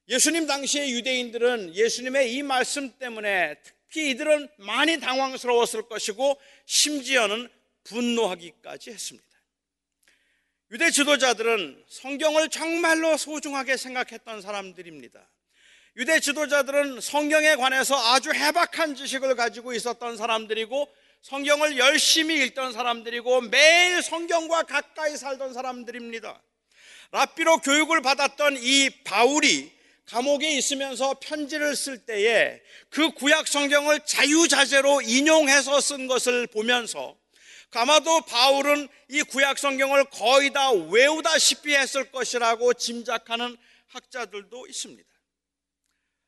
예수님 0.09 0.47
당시의 0.47 0.93
유대인들은 0.93 1.75
예수님의 1.75 2.35
이 2.35 2.43
말씀 2.43 2.99
때문에 2.99 3.55
특히 3.63 4.11
이들은 4.11 4.49
많이 4.59 4.99
당황스러웠을 4.99 5.89
것이고 5.89 6.41
심지어는 6.65 7.49
분노하기까지 7.85 8.91
했습니다. 8.91 9.27
유대 10.73 10.91
지도자들은 10.91 11.85
성경을 11.89 12.49
정말로 12.49 13.17
소중하게 13.17 13.77
생각했던 13.77 14.43
사람들입니다. 14.43 15.29
유대 15.97 16.19
지도자들은 16.19 17.01
성경에 17.01 17.55
관해서 17.55 17.97
아주 18.13 18.33
해박한 18.33 18.97
지식을 18.97 19.37
가지고 19.37 19.73
있었던 19.73 20.17
사람들이고 20.17 20.93
성경을 21.23 21.79
열심히 21.79 22.37
읽던 22.45 22.73
사람들이고 22.73 23.43
매일 23.43 24.03
성경과 24.03 24.63
가까이 24.63 25.17
살던 25.17 25.55
사람들입니다. 25.55 26.41
랍비로 27.11 27.59
교육을 27.59 28.03
받았던 28.03 28.59
이 28.61 28.91
바울이 29.05 29.73
감옥에 30.07 30.57
있으면서 30.57 31.19
편지를 31.21 31.75
쓸 31.75 31.99
때에 31.99 32.61
그 32.91 33.11
구약 33.11 33.49
성경을 33.49 34.01
자유자재로 34.05 35.03
인용해서 35.03 35.81
쓴 35.81 36.07
것을 36.07 36.47
보면서 36.47 37.17
아마도 37.77 38.23
바울은 38.23 38.89
이 39.11 39.23
구약 39.23 39.59
성경을 39.59 40.05
거의 40.07 40.51
다 40.51 40.71
외우다시피 40.71 41.75
했을 41.75 42.11
것이라고 42.11 42.73
짐작하는 42.73 43.55
학자들도 43.89 44.67
있습니다. 44.67 45.07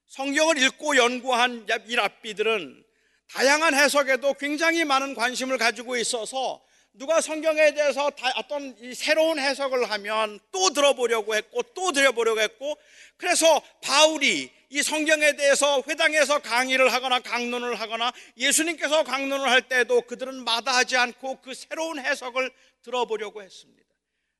성경을 0.09 0.59
읽고 0.59 0.97
연구한 0.97 1.67
이 1.87 1.97
랍비들은 1.97 2.85
다양한 3.33 3.75
해석에도 3.75 4.35
굉장히 4.35 4.85
많은 4.85 5.15
관심을 5.15 5.59
가지고 5.59 5.97
있어서 5.97 6.63
누가 6.95 7.21
성경에 7.21 7.75
대해서 7.75 8.11
어떤 8.37 8.77
새로운 8.95 9.39
해석을 9.39 9.89
하면 9.91 10.41
또 10.51 10.71
들어보려고 10.71 11.35
했고 11.37 11.63
또 11.75 11.93
들어보려고 11.93 12.41
했고 12.41 12.77
그래서 13.17 13.63
바울이 13.83 14.51
이 14.71 14.83
성경에 14.83 15.37
대해서 15.37 15.83
회당에서 15.87 16.41
강의를 16.41 16.93
하거나 16.93 17.21
강론을 17.21 17.79
하거나 17.79 18.13
예수님께서 18.37 19.05
강론을 19.05 19.49
할 19.49 19.63
때도 19.63 20.03
그들은 20.03 20.45
마다하지 20.45 20.97
않고 20.97 21.41
그 21.41 21.55
새로운 21.55 21.99
해석을 21.99 22.51
들어보려고 22.83 23.43
했습니다. 23.43 23.88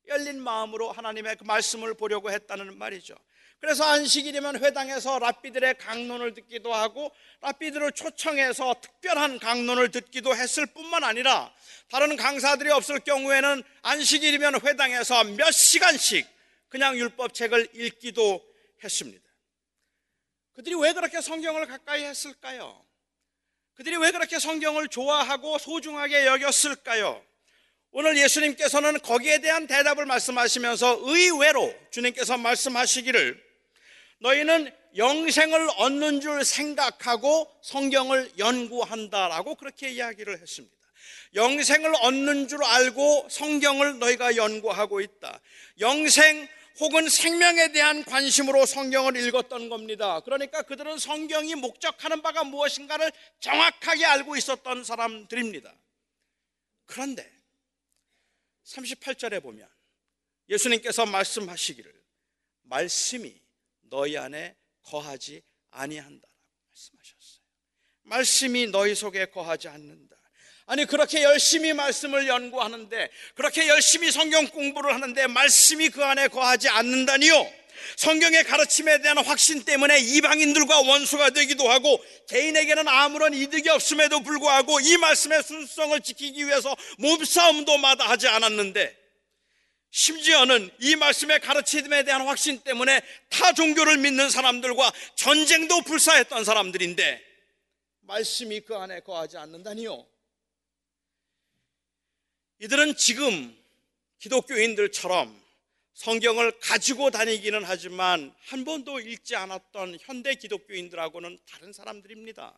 열린 0.09 0.41
마음으로 0.41 0.91
하나님의 0.93 1.37
그 1.37 1.45
말씀을 1.45 1.95
보려고 1.95 2.31
했다는 2.31 2.77
말이죠. 2.77 3.15
그래서 3.61 3.85
안식일이면 3.85 4.63
회당에서 4.63 5.19
랍비들의 5.19 5.79
강론을 5.79 6.35
듣기도 6.35 6.73
하고 6.73 7.13
랍비들을 7.41 7.93
초청해서 7.93 8.77
특별한 8.81 9.39
강론을 9.41 9.91
듣기도 9.91 10.35
했을 10.35 10.67
뿐만 10.67 11.03
아니라 11.03 11.53
다른 11.91 12.17
강사들이 12.17 12.71
없을 12.71 13.01
경우에는 13.01 13.63
안식일이면 13.83 14.61
회당에서 14.65 15.25
몇 15.25 15.51
시간씩 15.51 16.27
그냥 16.69 16.97
율법책을 16.97 17.71
읽기도 17.75 18.45
했습니다. 18.85 19.29
그들이 20.55 20.77
왜 20.77 20.93
그렇게 20.93 21.21
성경을 21.21 21.67
가까이 21.67 22.05
했을까요? 22.05 22.85
그들이 23.75 23.97
왜 23.97 24.11
그렇게 24.11 24.39
성경을 24.39 24.89
좋아하고 24.89 25.59
소중하게 25.59 26.27
여겼을까요? 26.27 27.25
오늘 28.01 28.17
예수님께서는 28.17 29.01
거기에 29.01 29.41
대한 29.41 29.67
대답을 29.67 30.07
말씀하시면서 30.07 31.01
의외로 31.03 31.75
주님께서 31.91 32.39
말씀하시기를 32.39 33.43
너희는 34.21 34.73
영생을 34.97 35.69
얻는 35.79 36.21
줄 36.21 36.45
생각하고 36.45 37.53
성경을 37.61 38.39
연구한다라고 38.39 39.57
그렇게 39.57 39.89
이야기를 39.91 40.41
했습니다. 40.41 40.77
영생을 41.35 41.93
얻는 42.03 42.47
줄 42.47 42.63
알고 42.63 43.27
성경을 43.29 43.99
너희가 43.99 44.37
연구하고 44.37 45.01
있다. 45.01 45.41
영생 45.81 46.47
혹은 46.79 47.09
생명에 47.09 47.73
대한 47.73 48.05
관심으로 48.05 48.65
성경을 48.65 49.17
읽었던 49.17 49.69
겁니다. 49.69 50.21
그러니까 50.21 50.63
그들은 50.63 51.01
성경이 51.01 51.57
목적하는 51.57 52.23
바가 52.23 52.45
무엇인가를 52.45 53.11
정확하게 53.41 54.05
알고 54.05 54.37
있었던 54.37 54.85
사람들입니다. 54.85 55.75
그런데 56.87 57.38
38절에 58.69 59.43
보면 59.43 59.69
예수님께서 60.49 61.07
말씀하시기를 61.07 61.93
말씀이 62.63 63.41
너희 63.83 64.17
안에 64.17 64.57
거하지 64.83 65.43
아니한다라고 65.71 66.29
말씀하셨어요. 66.69 67.43
말씀이 68.03 68.67
너희 68.69 68.95
속에 68.95 69.27
거하지 69.27 69.69
않는다. 69.69 70.17
아니 70.67 70.85
그렇게 70.85 71.23
열심히 71.23 71.73
말씀을 71.73 72.27
연구하는데 72.27 73.11
그렇게 73.35 73.69
열심히 73.69 74.11
성경 74.11 74.47
공부를 74.49 74.93
하는데 74.93 75.27
말씀이 75.27 75.89
그 75.89 76.05
안에 76.05 76.29
거하지 76.29 76.69
않는다니요. 76.69 77.33
성경의 77.97 78.45
가르침에 78.45 79.01
대한 79.03 79.19
확신 79.19 79.65
때문에 79.65 79.99
이방인들과 79.99 80.81
원수가 80.81 81.31
되기도 81.31 81.69
하고 81.69 82.03
개인에게는 82.29 82.89
아무런 82.89 83.35
이득이 83.35 83.69
없음에도 83.69 84.23
불구하고 84.23 84.81
이 84.81 84.97
말씀의 84.97 85.43
순수성을 85.43 86.01
지키기 86.01 86.47
위해서 86.47 86.77
몸싸움도 86.99 87.79
마다 87.79 88.09
하지 88.09 88.29
않았는데 88.29 88.97
심지어는 89.91 90.71
이 90.81 90.97
말씀의 90.97 91.41
가르침에 91.41 92.05
대한 92.05 92.27
확신 92.27 92.61
때문에 92.61 93.01
타 93.31 93.53
종교를 93.53 93.99
믿는 93.99 94.31
사람들과 94.31 94.93
전쟁도 95.17 95.83
불사했던 95.83 96.45
사람들인데 96.45 97.25
말씀이 98.01 98.61
그 98.61 98.75
안에 98.75 99.01
거하지 99.01 99.37
않는다니요. 99.37 100.07
이들은 102.61 102.97
지금 102.97 103.57
기독교인들처럼 104.19 105.48
성경을 105.99 106.53
가지고 106.61 107.11
다니기는 107.11 107.65
하지만 107.65 108.33
한 108.47 108.65
번도 108.65 109.01
읽지 109.01 109.35
않았던 109.35 109.99
현대 110.01 110.37
기독교인들하고는 110.37 111.37
다른 111.51 111.73
사람들입니다. 111.73 112.55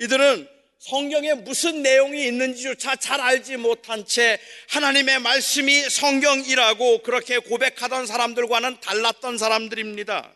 이들은 0.00 0.48
성경에 0.80 1.34
무슨 1.34 1.82
내용이 1.82 2.26
있는지조차 2.26 2.96
잘 2.96 3.20
알지 3.20 3.56
못한 3.58 4.04
채 4.04 4.40
하나님의 4.70 5.20
말씀이 5.20 5.88
성경이라고 5.88 7.02
그렇게 7.02 7.38
고백하던 7.38 8.08
사람들과는 8.08 8.80
달랐던 8.80 9.38
사람들입니다. 9.38 10.34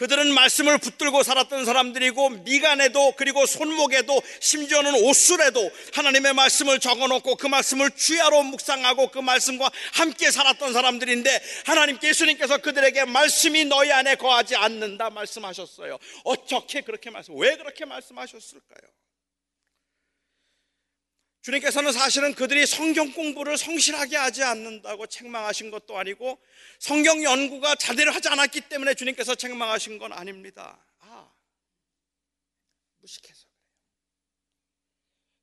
그들은 0.00 0.32
말씀을 0.32 0.78
붙들고 0.78 1.22
살았던 1.22 1.66
사람들이고 1.66 2.30
미간에도 2.30 3.12
그리고 3.18 3.44
손목에도 3.44 4.22
심지어는 4.40 4.94
옷술에도 4.94 5.70
하나님의 5.92 6.32
말씀을 6.32 6.80
적어놓고 6.80 7.36
그 7.36 7.46
말씀을 7.46 7.90
주야로 7.90 8.42
묵상하고 8.44 9.10
그 9.10 9.18
말씀과 9.18 9.70
함께 9.92 10.30
살았던 10.30 10.72
사람들인데 10.72 11.42
하나님께 11.66 12.08
예수님께서 12.08 12.56
그들에게 12.56 13.04
말씀이 13.04 13.66
너희 13.66 13.92
안에 13.92 14.14
거하지 14.14 14.56
않는다 14.56 15.10
말씀하셨어요. 15.10 15.98
어떻게 16.24 16.80
그렇게 16.80 17.10
말씀? 17.10 17.38
왜 17.38 17.58
그렇게 17.58 17.84
말씀하셨을까요? 17.84 18.99
주님께서는 21.42 21.92
사실은 21.92 22.34
그들이 22.34 22.66
성경 22.66 23.12
공부를 23.12 23.56
성실하게 23.56 24.16
하지 24.16 24.42
않는다고 24.42 25.06
책망하신 25.06 25.70
것도 25.70 25.98
아니고 25.98 26.38
성경 26.78 27.22
연구가 27.22 27.76
제대로 27.76 28.12
하지 28.12 28.28
않았기 28.28 28.62
때문에 28.62 28.94
주님께서 28.94 29.34
책망하신 29.34 29.98
건 29.98 30.12
아닙니다. 30.12 30.78
아, 31.00 31.30
무식해서. 32.98 33.46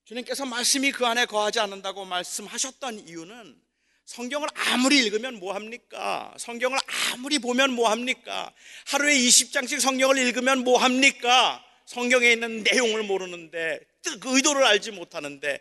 주님께서 0.05 0.45
말씀이 0.45 0.91
그 0.91 1.05
안에 1.05 1.25
거하지 1.25 1.59
않는다고 1.59 2.05
말씀하셨던 2.05 3.07
이유는 3.07 3.59
성경을 4.05 4.47
아무리 4.53 4.99
읽으면 4.99 5.35
뭐합니까? 5.39 6.33
성경을 6.37 6.79
아무리 7.11 7.39
보면 7.39 7.73
뭐합니까? 7.73 8.53
하루에 8.85 9.17
20장씩 9.17 9.81
성경을 9.81 10.17
읽으면 10.19 10.63
뭐합니까? 10.63 11.66
성경에 11.87 12.33
있는 12.33 12.63
내용을 12.63 13.03
모르는데 13.03 13.79
그 14.19 14.35
의도를 14.35 14.63
알지 14.63 14.91
못하는데 14.91 15.59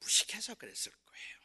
무식해서 0.00 0.54
그랬을 0.54 0.90
거예요. 0.90 1.36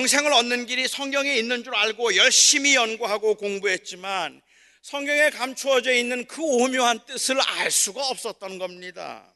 영생을 0.00 0.32
얻는 0.32 0.66
길이 0.66 0.86
성경에 0.88 1.36
있는 1.36 1.62
줄 1.62 1.74
알고 1.74 2.16
열심히 2.16 2.74
연구하고 2.74 3.36
공부했지만 3.36 4.42
성경에 4.82 5.30
감추어져 5.30 5.92
있는 5.92 6.26
그 6.26 6.42
오묘한 6.42 7.06
뜻을 7.06 7.40
알 7.40 7.70
수가 7.70 8.04
없었던 8.08 8.58
겁니다. 8.58 9.34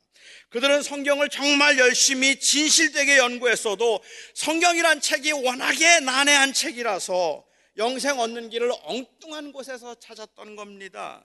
그들은 0.51 0.83
성경을 0.83 1.29
정말 1.29 1.79
열심히 1.79 2.39
진실되게 2.41 3.17
연구했어도 3.19 4.03
성경이란 4.35 5.01
책이 5.01 5.33
워낙에 5.33 6.01
난해한 6.01 6.53
책이라서 6.53 7.47
영생 7.77 8.19
얻는 8.19 8.51
길을 8.51 8.73
엉뚱한 8.83 9.53
곳에서 9.53 9.95
찾았던 9.95 10.57
겁니다. 10.57 11.25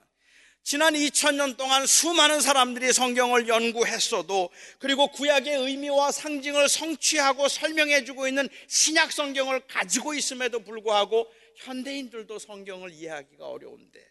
지난 0.68 0.92
2000년 0.92 1.56
동안 1.56 1.86
수많은 1.86 2.42
사람들이 2.42 2.92
성경을 2.92 3.48
연구했어도 3.48 4.50
그리고 4.78 5.08
구약의 5.10 5.54
의미와 5.54 6.12
상징을 6.12 6.68
성취하고 6.68 7.48
설명해 7.48 8.04
주고 8.04 8.28
있는 8.28 8.46
신약 8.66 9.10
성경을 9.10 9.66
가지고 9.66 10.12
있음에도 10.12 10.60
불구하고 10.60 11.26
현대인들도 11.56 12.38
성경을 12.38 12.90
이해하기가 12.90 13.48
어려운데 13.48 14.06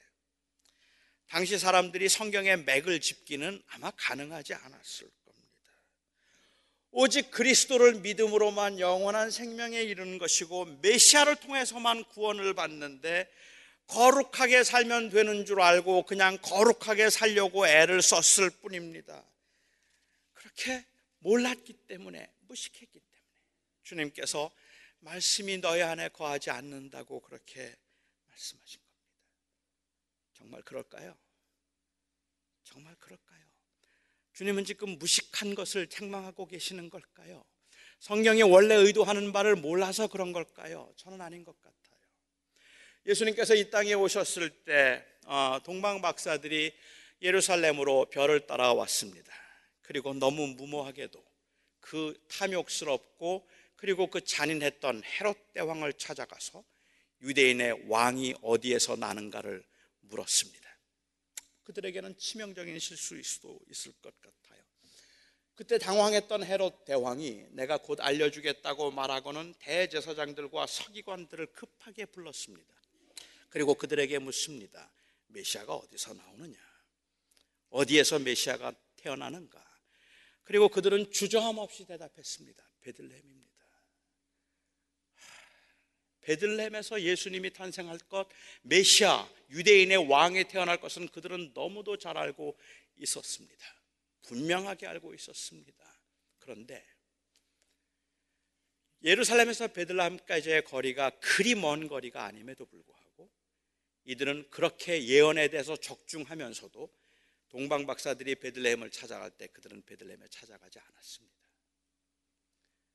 당시 1.29 1.59
사람들이 1.59 2.09
성경의 2.09 2.63
맥을 2.63 3.01
짚기는 3.01 3.61
아마 3.67 3.91
가능하지 3.91 4.55
않았을 4.55 5.11
겁니다. 5.25 5.71
오직 6.89 7.29
그리스도를 7.29 7.99
믿음으로만 7.99 8.79
영원한 8.79 9.29
생명에 9.29 9.83
이르는 9.83 10.17
것이고 10.17 10.79
메시아를 10.81 11.35
통해서만 11.35 12.03
구원을 12.05 12.55
받는데 12.55 13.29
거룩하게 13.87 14.63
살면 14.63 15.09
되는 15.09 15.45
줄 15.45 15.61
알고 15.61 16.03
그냥 16.03 16.37
거룩하게 16.41 17.09
살려고 17.09 17.67
애를 17.67 18.01
썼을 18.01 18.49
뿐입니다. 18.61 19.23
그렇게 20.33 20.85
몰랐기 21.19 21.73
때문에, 21.87 22.29
무식했기 22.47 22.99
때문에 22.99 23.31
주님께서 23.83 24.51
말씀이 24.99 25.57
너희 25.59 25.81
안에 25.81 26.09
거하지 26.09 26.49
않는다고 26.51 27.21
그렇게 27.21 27.75
말씀하신 28.27 28.79
겁니다. 28.79 28.97
정말 30.33 30.61
그럴까요? 30.63 31.17
정말 32.63 32.95
그럴까요? 32.95 33.39
주님은 34.33 34.65
지금 34.65 34.99
무식한 34.99 35.55
것을 35.55 35.87
책망하고 35.87 36.45
계시는 36.47 36.89
걸까요? 36.89 37.43
성경이 37.99 38.43
원래 38.43 38.75
의도하는 38.75 39.31
바를 39.31 39.55
몰라서 39.55 40.07
그런 40.07 40.31
걸까요? 40.31 40.93
저는 40.97 41.21
아닌 41.21 41.43
것 41.43 41.59
같아요. 41.61 41.76
예수님께서 43.07 43.55
이 43.55 43.69
땅에 43.69 43.93
오셨을 43.93 44.49
때 44.65 45.05
어, 45.25 45.59
동방 45.63 46.01
박사들이 46.01 46.73
예루살렘으로 47.21 48.07
별을 48.09 48.45
따라왔습니다. 48.45 49.31
그리고 49.81 50.13
너무 50.13 50.47
무모하게도 50.47 51.23
그 51.79 52.21
탐욕스럽고 52.27 53.47
그리고 53.77 54.07
그 54.07 54.21
잔인했던 54.21 55.03
헤롯 55.03 55.53
대왕을 55.53 55.93
찾아가서 55.93 56.65
유대인의 57.21 57.85
왕이 57.87 58.35
어디에서 58.41 58.97
나는가를 58.97 59.63
물었습니다. 60.01 60.67
그들에게는 61.63 62.17
치명적인 62.17 62.77
실수일 62.77 63.23
수도 63.23 63.57
있을 63.71 63.93
것 64.01 64.13
같아요. 64.21 64.61
그때 65.55 65.77
당황했던 65.77 66.43
헤롯 66.43 66.83
대왕이 66.85 67.45
내가 67.51 67.77
곧 67.77 67.99
알려주겠다고 68.01 68.91
말하고는 68.91 69.53
대제사장들과 69.59 70.67
서기관들을 70.67 71.47
급하게 71.53 72.05
불렀습니다. 72.05 72.77
그리고 73.49 73.75
그들에게 73.75 74.19
묻습니다. 74.19 74.91
메시아가 75.27 75.75
어디서 75.75 76.13
나오느냐? 76.13 76.57
어디에서 77.69 78.19
메시아가 78.19 78.73
태어나는가? 78.97 79.65
그리고 80.43 80.69
그들은 80.69 81.11
주저함 81.11 81.57
없이 81.57 81.85
대답했습니다. 81.85 82.63
베들레헴입니다. 82.81 83.47
베들레헴에서 86.21 87.01
예수님이 87.01 87.53
탄생할 87.53 87.99
것, 87.99 88.27
메시아, 88.63 89.29
유대인의 89.49 90.09
왕이 90.09 90.49
태어날 90.49 90.79
것은 90.79 91.07
그들은 91.07 91.51
너무도 91.53 91.97
잘 91.97 92.17
알고 92.17 92.57
있었습니다. 92.97 93.65
분명하게 94.23 94.87
알고 94.87 95.13
있었습니다. 95.13 95.85
그런데 96.39 96.85
예루살렘에서 99.03 99.67
베들레헴까지의 99.69 100.63
거리가 100.65 101.11
그리 101.19 101.55
먼 101.55 101.87
거리가 101.87 102.25
아님에도 102.25 102.65
불구하고 102.65 103.06
이들은 104.07 104.49
그렇게 104.49 105.05
예언에 105.05 105.49
대해서 105.49 105.75
적중하면서도 105.75 106.89
동방 107.49 107.85
박사들이 107.85 108.35
베들레헴을 108.35 108.89
찾아갈 108.89 109.31
때 109.31 109.47
그들은 109.47 109.83
베들레헴에 109.85 110.27
찾아가지 110.29 110.79
않았습니다. 110.79 111.35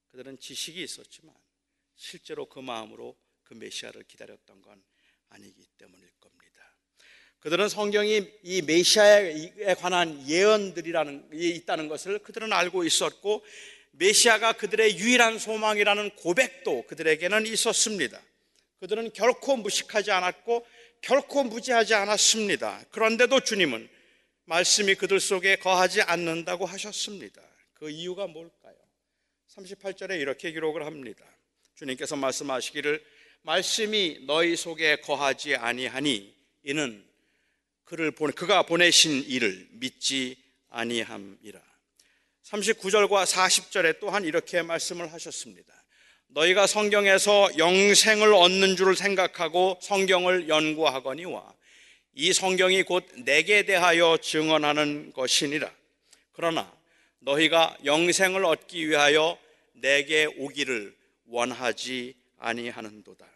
그들은 0.09 0.39
지식이 0.39 0.83
있었지만 0.83 1.35
실제로 1.95 2.49
그 2.49 2.61
마음으로 2.61 3.17
그 3.43 3.53
메시아를 3.55 4.05
기다렸던 4.05 4.63
건 4.63 4.83
아니기 5.29 5.67
때문일 5.77 6.11
겁니다. 6.19 6.77
그들은 7.41 7.69
성경이 7.69 8.39
이 8.43 8.63
메시아에 8.63 9.75
관한 9.75 10.27
예언들이라는 10.27 11.31
있다는 11.33 11.89
것을 11.89 12.21
그들은 12.21 12.53
알고 12.53 12.85
있었고 12.85 13.45
메시아가 13.93 14.55
그들의 14.55 14.99
유일한 14.99 15.39
소망이라는 15.39 16.17
고백도 16.17 16.87
그들에게는 16.87 17.47
있었습니다. 17.47 18.23
그들은 18.83 19.13
결코 19.13 19.57
무식하지 19.57 20.11
않았고 20.11 20.67
결코 21.03 21.45
무지하지 21.45 21.95
않았습니다. 21.95 22.83
그런데도 22.91 23.39
주님은 23.39 23.89
말씀이 24.47 24.97
그들 24.97 25.21
속에 25.21 25.55
거하지 25.55 26.03
않는다고 26.03 26.67
하셨습니다. 26.67 27.41
그 27.75 27.91
이유가 27.91 28.27
뭘까요? 28.27 28.75
38절에 29.55 30.21
이렇게 30.21 30.51
기록을 30.51 30.85
합니다. 30.85 31.25
주님께서 31.77 32.17
말씀하시기를 32.17 33.01
말씀이 33.43 34.25
너희 34.27 34.57
속에 34.57 34.97
거하지 34.97 35.55
아니하니 35.55 36.35
이는 36.65 37.07
그를 37.85 38.11
보내, 38.11 38.33
그가 38.33 38.65
보내신 38.65 39.23
이를 39.29 39.69
믿지 39.71 40.37
아니함이라. 40.71 41.63
39절과 42.43 43.27
40절에 43.27 44.01
또한 44.01 44.25
이렇게 44.25 44.63
말씀을 44.63 45.13
하셨습니다. 45.13 45.82
너희가 46.35 46.67
성경에서 46.67 47.51
영생을 47.59 48.33
얻는 48.33 48.77
줄을 48.77 48.97
생각하고 48.97 49.79
성경을 49.83 50.49
연구하거니와 50.49 51.53
이 52.15 52.33
성경이 52.33 52.85
곧 52.85 53.07
내게 53.25 53.65
대하여 53.65 54.17
증언하는 54.17 55.13
것이니라. 55.13 55.71
그러나 56.33 56.73
너희가 57.21 57.77
영생을 57.85 58.45
얻기 58.47 58.89
위하여 58.89 59.39
내게 59.75 60.27
오기를 60.39 60.95
원하지 61.27 62.15
아니하는도다. 62.39 63.27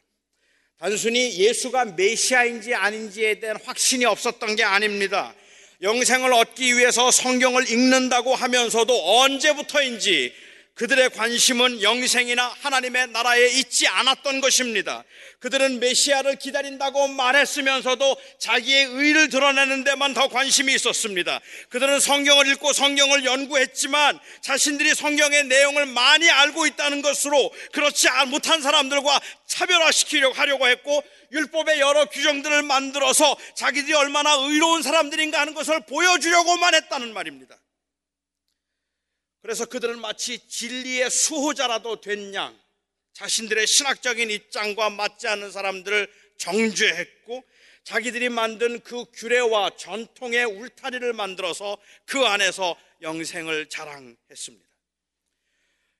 단순히 0.78 1.38
예수가 1.38 1.96
메시아인지 1.96 2.74
아닌지에 2.74 3.40
대한 3.40 3.58
확신이 3.64 4.04
없었던 4.04 4.56
게 4.56 4.64
아닙니다. 4.64 5.34
영생을 5.82 6.32
얻기 6.32 6.76
위해서 6.76 7.10
성경을 7.10 7.70
읽는다고 7.70 8.34
하면서도 8.34 9.20
언제부터인지 9.20 10.32
그들의 10.76 11.08
관심은 11.10 11.80
영생이나 11.82 12.54
하나님의 12.60 13.08
나라에 13.08 13.46
있지 13.48 13.88
않았던 13.88 14.42
것입니다. 14.42 15.04
그들은 15.40 15.80
메시아를 15.80 16.36
기다린다고 16.36 17.08
말했으면서도 17.08 18.16
자기의 18.38 18.84
의를 18.84 19.30
드러내는 19.30 19.84
데만 19.84 20.12
더 20.12 20.28
관심이 20.28 20.74
있었습니다. 20.74 21.40
그들은 21.70 21.98
성경을 21.98 22.46
읽고 22.48 22.74
성경을 22.74 23.24
연구했지만 23.24 24.18
자신들이 24.42 24.94
성경의 24.94 25.44
내용을 25.44 25.86
많이 25.86 26.30
알고 26.30 26.66
있다는 26.66 27.00
것으로 27.00 27.50
그렇지 27.72 28.08
못한 28.26 28.60
사람들과 28.60 29.18
차별화시키려고 29.46 30.34
하려고 30.34 30.68
했고 30.68 31.02
율법의 31.32 31.80
여러 31.80 32.04
규정들을 32.04 32.62
만들어서 32.64 33.34
자기들이 33.54 33.94
얼마나 33.94 34.34
의로운 34.34 34.82
사람들인가 34.82 35.40
하는 35.40 35.54
것을 35.54 35.80
보여주려고만 35.86 36.74
했다는 36.74 37.14
말입니다. 37.14 37.56
그래서 39.46 39.64
그들은 39.64 40.00
마치 40.00 40.40
진리의 40.48 41.08
수호자라도 41.08 42.00
된 42.00 42.34
양, 42.34 42.58
자신들의 43.12 43.64
신학적인 43.64 44.28
입장과 44.28 44.90
맞지 44.90 45.28
않는 45.28 45.52
사람들을 45.52 46.12
정죄했고 46.36 47.44
자기들이 47.84 48.28
만든 48.28 48.80
그 48.80 49.04
규례와 49.12 49.76
전통의 49.76 50.46
울타리를 50.46 51.12
만들어서 51.12 51.78
그 52.06 52.24
안에서 52.24 52.76
영생을 53.02 53.68
자랑했습니다. 53.68 54.66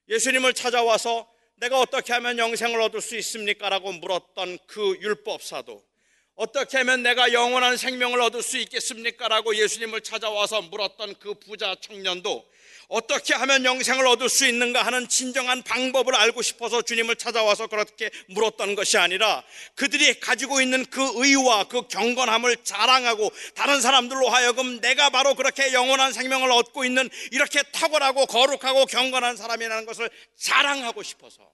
예수님을 0.09 0.53
찾아와서 0.53 1.33
내가 1.55 1.79
어떻게 1.79 2.15
하면 2.15 2.39
영생을 2.39 2.81
얻을 2.81 3.01
수 3.01 3.17
있습니까? 3.19 3.69
라고 3.69 3.93
물었던 3.93 4.59
그 4.67 4.99
율법사도 5.01 5.87
어떻게 6.35 6.79
하면 6.79 7.05
내가 7.05 7.33
영원한 7.33 7.77
생명을 7.77 8.21
얻을 8.23 8.43
수 8.43 8.59
있겠습니까? 8.59 9.29
라고 9.29 9.55
예수님을 9.55 10.01
찾아와서 10.01 10.63
물었던 10.63 11.15
그 11.21 11.35
부자 11.35 11.77
청년도 11.77 12.56
어떻게 12.89 13.35
하면 13.35 13.65
영생을 13.65 14.07
얻을 14.07 14.29
수 14.29 14.47
있는가 14.47 14.85
하는 14.85 15.09
진정한 15.09 15.63
방법을 15.63 16.15
알고 16.15 16.43
싶어서 16.43 16.83
주님을 16.83 17.17
찾아와서 17.17 17.67
그렇게 17.67 18.11
물었던 18.29 18.75
것이 18.75 18.97
아니라 18.99 19.45
그들이 19.75 20.21
가지고 20.21 20.61
있는 20.61 20.85
그 20.87 21.03
의와 21.17 21.65
그 21.65 21.89
경건함을 21.89 22.65
자랑하고 22.65 23.31
다른 23.55 23.81
사람들로 23.81 24.29
하여금 24.29 24.81
내가 24.81 25.11
바로 25.11 25.35
그렇게 25.35 25.73
영원한 25.73 26.13
생명을 26.13 26.51
얻고 26.53 26.85
있는 26.85 27.09
이렇게 27.33 27.63
탁월하고 27.73 28.27
거룩하고 28.27 28.87
경건한 28.87 29.37
사람이라는 29.37 29.87
것을 29.87 30.09
자랑하고 30.37 31.03
싶어서 31.03 31.53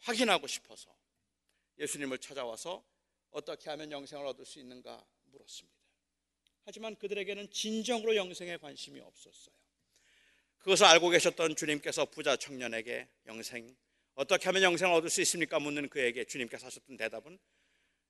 확인하고 0.00 0.46
싶어서 0.46 0.94
예수님을 1.78 2.18
찾아와서 2.18 2.84
어떻게 3.30 3.70
하면 3.70 3.90
영생을 3.90 4.26
얻을 4.26 4.44
수 4.44 4.58
있는가 4.60 5.04
물었습니다. 5.24 5.82
하지만 6.64 6.94
그들에게는 6.96 7.50
진정으로 7.50 8.14
영생에 8.14 8.58
관심이 8.58 9.00
없었어요. 9.00 9.61
그것을 10.62 10.86
알고 10.86 11.10
계셨던 11.10 11.56
주님께서 11.56 12.06
부자 12.06 12.36
청년에게 12.36 13.08
영생 13.26 13.76
어떻게 14.14 14.44
하면 14.46 14.62
영생을 14.62 14.94
얻을 14.94 15.10
수 15.10 15.20
있습니까? 15.22 15.58
묻는 15.58 15.88
그에게 15.88 16.24
주님께서 16.24 16.66
하셨던 16.66 16.96
대답은 16.96 17.38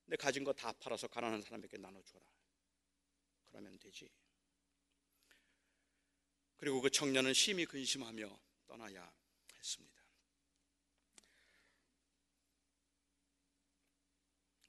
내 0.07 0.17
가진 0.17 0.45
거 0.45 0.53
다 0.53 0.73
팔아서 0.73 1.07
가난한 1.09 1.41
사람에게 1.43 1.79
나눠줘라. 1.79 2.25
그러면 3.51 3.79
되지. 3.79 4.11
그리고 6.59 6.81
그 6.81 6.91
청년은 6.91 7.33
심히 7.33 7.65
근심하며 7.65 8.39
떠나야 8.67 9.13
했습니다. 9.59 10.03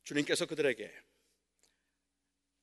주님께서 0.03 0.45
그들에게 0.45 0.93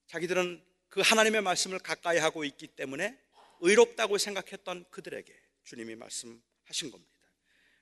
자기들은 0.07 0.65
그 0.89 1.01
하나님의 1.01 1.43
말씀을 1.43 1.79
가까이 1.79 2.19
하고 2.19 2.45
있기 2.45 2.69
때문에 2.69 3.19
의롭다고 3.61 4.19
생각했던 4.19 4.85
그들에게 4.91 5.35
주님이 5.65 5.95
말씀하신 5.97 6.91
겁니다. 6.91 7.11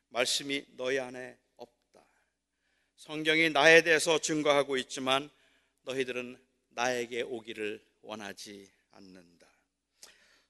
말씀이 0.09 0.65
너희 0.77 0.99
안에 0.99 1.39
없다. 1.57 2.07
성경이 2.97 3.51
나에 3.51 3.83
대해서 3.83 4.19
증거하고 4.19 4.77
있지만 4.79 5.31
너희들은 5.83 6.39
나에게 6.71 7.23
오기를 7.23 7.85
원하지 8.03 8.71
않는다. 8.91 9.49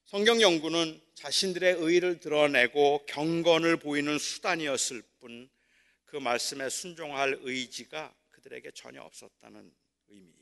성경 0.05 0.41
연구는 0.41 0.99
자신들의 1.13 1.75
의를 1.79 2.19
드러내고 2.19 3.05
경건을 3.05 3.77
보이는 3.77 4.17
수단이었을 4.17 5.01
뿐 5.19 5.49
그 6.09 6.17
말씀에 6.17 6.69
순종할 6.69 7.37
의지가 7.41 8.15
그들에게 8.29 8.71
전혀 8.71 9.01
없었다는 9.03 9.71
의미. 10.07 10.38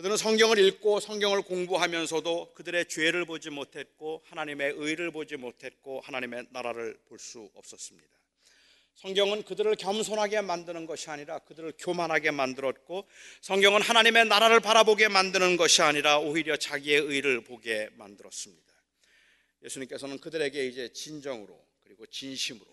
그들은 0.00 0.16
성경을 0.16 0.58
읽고 0.58 0.98
성경을 0.98 1.42
공부하면서도 1.42 2.54
그들의 2.54 2.88
죄를 2.88 3.26
보지 3.26 3.50
못했고 3.50 4.22
하나님의 4.24 4.72
의를 4.78 5.10
보지 5.10 5.36
못했고 5.36 6.00
하나님의 6.00 6.46
나라를 6.52 6.98
볼 7.06 7.18
수 7.18 7.50
없었습니다. 7.54 8.08
성경은 8.94 9.42
그들을 9.42 9.74
겸손하게 9.76 10.40
만드는 10.40 10.86
것이 10.86 11.10
아니라 11.10 11.40
그들을 11.40 11.74
교만하게 11.78 12.30
만들었고 12.30 13.06
성경은 13.42 13.82
하나님의 13.82 14.24
나라를 14.24 14.60
바라보게 14.60 15.08
만드는 15.08 15.58
것이 15.58 15.82
아니라 15.82 16.18
오히려 16.18 16.56
자기의 16.56 17.02
의를 17.02 17.44
보게 17.44 17.90
만들었습니다. 17.92 18.72
예수님께서는 19.64 20.18
그들에게 20.18 20.66
이제 20.66 20.90
진정으로 20.94 21.62
그리고 21.84 22.06
진심으로 22.06 22.66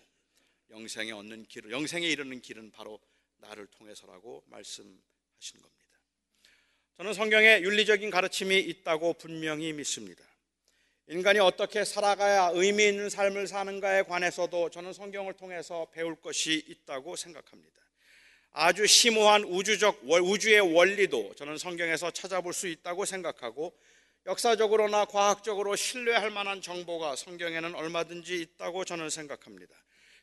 영생에 0.70 1.12
얻는 1.12 1.44
길을 1.44 1.72
영생에 1.72 2.08
이르는 2.08 2.40
길은 2.40 2.70
바로 2.70 2.98
나를 3.36 3.66
통해서라고 3.66 4.44
말씀하신 4.46 5.60
겁니다. 5.60 5.77
저는 6.98 7.12
성경에 7.14 7.60
윤리적인 7.60 8.10
가르침이 8.10 8.58
있다고 8.58 9.12
분명히 9.12 9.72
믿습니다. 9.72 10.24
인간이 11.06 11.38
어떻게 11.38 11.84
살아가야 11.84 12.50
의미 12.54 12.88
있는 12.88 13.08
삶을 13.08 13.46
사는가에 13.46 14.02
관해서도 14.02 14.70
저는 14.70 14.92
성경을 14.92 15.34
통해서 15.34 15.86
배울 15.92 16.16
것이 16.16 16.60
있다고 16.66 17.14
생각합니다. 17.14 17.76
아주 18.50 18.84
심오한 18.88 19.44
우주적 19.44 20.00
우주의 20.02 20.58
원리도 20.58 21.34
저는 21.36 21.56
성경에서 21.56 22.10
찾아볼 22.10 22.52
수 22.52 22.66
있다고 22.66 23.04
생각하고 23.04 23.72
역사적으로나 24.26 25.04
과학적으로 25.04 25.76
신뢰할 25.76 26.30
만한 26.30 26.60
정보가 26.60 27.14
성경에는 27.14 27.76
얼마든지 27.76 28.40
있다고 28.40 28.84
저는 28.84 29.08
생각합니다. 29.08 29.72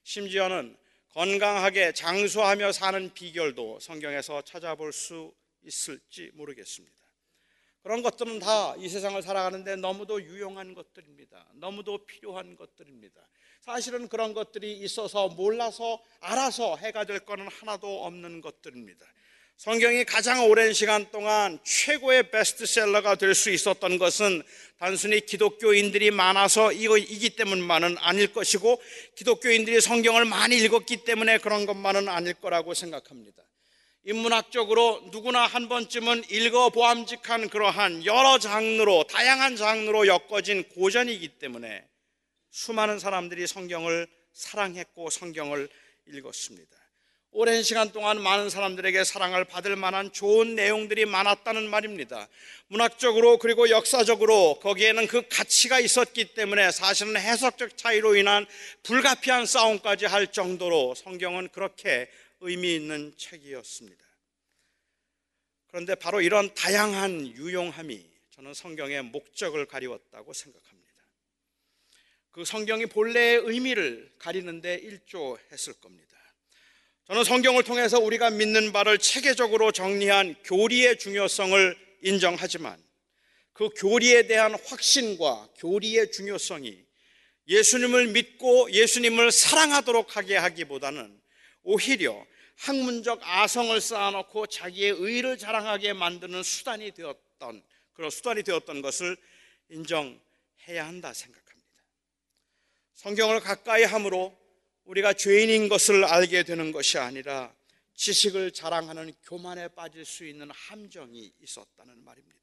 심지어는 0.04 0.76
건강하게 1.14 1.94
장수하며 1.94 2.74
사는 2.74 3.14
비결도 3.14 3.80
성경에서 3.80 4.42
찾아볼 4.42 4.92
수 4.92 5.34
있을지 5.66 6.32
모르겠습니다. 6.34 6.96
그런 7.84 8.02
것들은 8.02 8.40
다 8.40 8.76
이 8.80 8.90
세상을 8.90 9.22
살아가는데 9.22 9.76
너무도 9.76 10.22
유용한 10.24 10.74
것들입니다. 10.74 11.48
너무도 11.56 12.06
필요한 12.06 12.56
것들입니다. 12.56 13.22
사실은 13.62 14.08
그런 14.08 14.34
것들이 14.34 14.74
있어서 14.80 15.28
몰라서 15.30 16.02
알아서 16.20 16.78
해가 16.78 17.06
될 17.06 17.20
거는 17.20 17.48
하나도 17.48 18.06
없는 18.06 18.42
것들입니다. 18.42 19.06
성경이 19.58 20.04
가장 20.04 20.50
오랜 20.50 20.74
시간 20.74 21.10
동안 21.12 21.60
최고의 21.64 22.30
베스트셀러가 22.30 23.16
될 23.16 23.34
수 23.34 23.50
있었던 23.52 23.98
것은 23.98 24.44
단순히 24.78 25.26
기독교인들이 25.26 26.12
많아서 26.12 26.74
이기 26.74 27.30
때문만은 27.38 27.98
아닐 28.00 28.34
것이고 28.34 28.82
기독교인들이 29.16 29.80
성경을 29.80 30.26
많이 30.26 30.58
읽었기 30.58 31.06
때문에 31.06 31.38
그런 31.38 31.66
것만은 31.66 32.10
아닐 32.10 32.34
거라고 32.34 32.74
생각합니다. 32.74 33.42
인문학적으로 34.08 35.02
누구나 35.12 35.48
한 35.48 35.68
번쯤은 35.68 36.26
읽어보암직한 36.30 37.50
그러한 37.50 38.06
여러 38.06 38.38
장르로 38.38 39.06
다양한 39.06 39.56
장르로 39.56 40.06
엮어진 40.06 40.64
고전이기 40.70 41.40
때문에 41.40 41.84
수많은 42.52 43.00
사람들이 43.00 43.48
성경을 43.48 44.08
사랑했고 44.32 45.10
성경을 45.10 45.68
읽었습니다. 46.08 46.78
오랜 47.32 47.64
시간 47.64 47.92
동안 47.92 48.22
많은 48.22 48.50
사람들에게 48.50 49.04
사랑을 49.04 49.44
받을 49.44 49.76
만한 49.76 50.14
좋은 50.14 50.56
내용들이 50.56 51.06
많았다는 51.06 51.68
말입니다. 51.68 52.30
문학적으로 52.68 53.40
그리고 53.40 53.70
역사적으로 53.70 54.60
거기에는 54.62 55.08
그 55.08 55.28
가치가 55.28 55.80
있었기 55.80 56.36
때문에 56.36 56.72
사실은 56.72 57.18
해석적 57.18 57.76
차이로 57.76 58.16
인한 58.16 58.46
불가피한 58.84 59.48
싸움까지 59.48 60.06
할 60.06 60.32
정도로 60.32 60.96
성경은 60.96 61.50
그렇게 61.50 62.08
의미 62.42 62.76
있는 62.76 63.14
책이었습니다. 63.18 64.06
그런데 65.68 65.96
바로 65.96 66.22
이런 66.22 66.54
다양한 66.54 67.28
유용함이 67.28 68.06
저는 68.32 68.54
성경의 68.54 69.04
목적을 69.04 69.66
가리웠다고 69.66 70.34
생각합니다. 70.34 70.86
그 72.32 72.44
성경이 72.44 72.88
본래의 72.88 73.38
의미를 73.46 74.14
가리는데 74.20 74.76
일조했을 74.76 75.74
겁니다. 75.76 76.18
저는 77.08 77.24
성경을 77.24 77.64
통해서 77.64 78.00
우리가 78.00 78.32
믿는 78.32 78.74
바를 78.74 78.98
체계적으로 78.98 79.72
정리한 79.72 80.36
교리의 80.44 80.98
중요성을 80.98 81.78
인정하지만 82.02 82.84
그 83.54 83.70
교리에 83.78 84.28
대한 84.28 84.56
확신과 84.56 85.50
교리의 85.58 86.12
중요성이 86.12 86.84
예수님을 87.48 88.08
믿고 88.08 88.72
예수님을 88.72 89.32
사랑하도록 89.32 90.18
하게 90.18 90.36
하기보다는 90.36 91.22
오히려 91.66 92.26
학문적 92.58 93.20
아성을 93.24 93.80
쌓아놓고 93.82 94.48
자기의 94.48 94.96
의를 94.98 95.38
자랑하게 95.38 95.94
만드는 95.94 96.42
수단이 96.42 96.92
되었던 96.92 97.64
그런 97.94 98.10
수단이 98.10 98.44
되었던 98.44 98.82
것을 98.82 99.18
인정해야 99.70 100.86
한다 100.86 101.12
생각합니다. 101.12 101.56
성경을 102.94 103.42
가까이 103.42 103.84
함으로 103.84 104.36
우리가 104.86 105.14
죄인인 105.14 105.68
것을 105.68 106.06
알게 106.06 106.44
되는 106.44 106.72
것이 106.72 106.98
아니라 106.98 107.54
지식을 107.96 108.52
자랑하는 108.52 109.14
교만에 109.24 109.68
빠질 109.70 110.06
수 110.06 110.26
있는 110.26 110.50
함정이 110.52 111.34
있었다는 111.42 112.04
말입니다. 112.04 112.36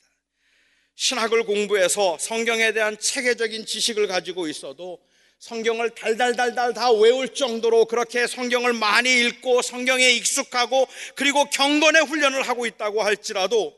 신학을 0.95 1.45
공부해서 1.45 2.19
성경에 2.19 2.73
대한 2.73 2.99
체계적인 2.99 3.67
지식을 3.67 4.07
가지고 4.09 4.49
있어도 4.49 5.03
성경을 5.43 5.91
달달달달 5.97 6.73
다 6.73 6.93
외울 6.93 7.35
정도로 7.35 7.87
그렇게 7.87 8.29
성경을 8.29 8.75
많이 8.75 9.27
읽고 9.27 9.63
성경에 9.63 10.09
익숙하고 10.13 10.87
그리고 11.17 11.45
경건의 11.47 12.03
훈련을 12.05 12.47
하고 12.47 12.65
있다고 12.65 13.03
할지라도 13.03 13.77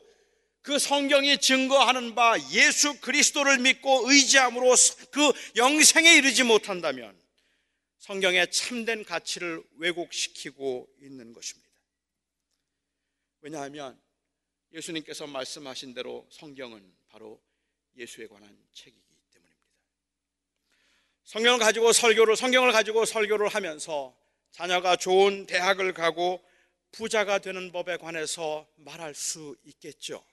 그 0.61 0.77
성경이 0.77 1.39
증거하는 1.39 2.13
바 2.13 2.35
예수 2.51 2.99
그리스도를 3.01 3.57
믿고 3.57 4.11
의지함으로 4.11 4.75
그 5.09 5.31
영생에 5.55 6.13
이르지 6.17 6.43
못한다면 6.43 7.19
성경의 7.97 8.51
참된 8.51 9.03
가치를 9.03 9.63
왜곡시키고 9.77 10.87
있는 11.01 11.33
것입니다. 11.33 11.67
왜냐하면 13.41 13.99
예수님께서 14.71 15.25
말씀하신 15.25 15.95
대로 15.95 16.27
성경은 16.31 16.95
바로 17.07 17.41
예수에 17.97 18.27
관한 18.27 18.55
때문입니다. 18.75 19.04
성경을 21.25 21.57
가지고 21.57 21.91
설교를 21.91 22.35
성경을 22.35 22.71
가지고 22.71 23.03
설교를 23.03 23.47
하면서 23.47 24.15
자녀가 24.51 24.95
좋은 24.95 25.47
대학을 25.47 25.93
가고 25.93 26.39
부자가 26.91 27.39
되는 27.39 27.71
법에 27.71 27.97
관해서 27.97 28.67
말할 28.75 29.15
수 29.15 29.55
있겠죠. 29.63 30.23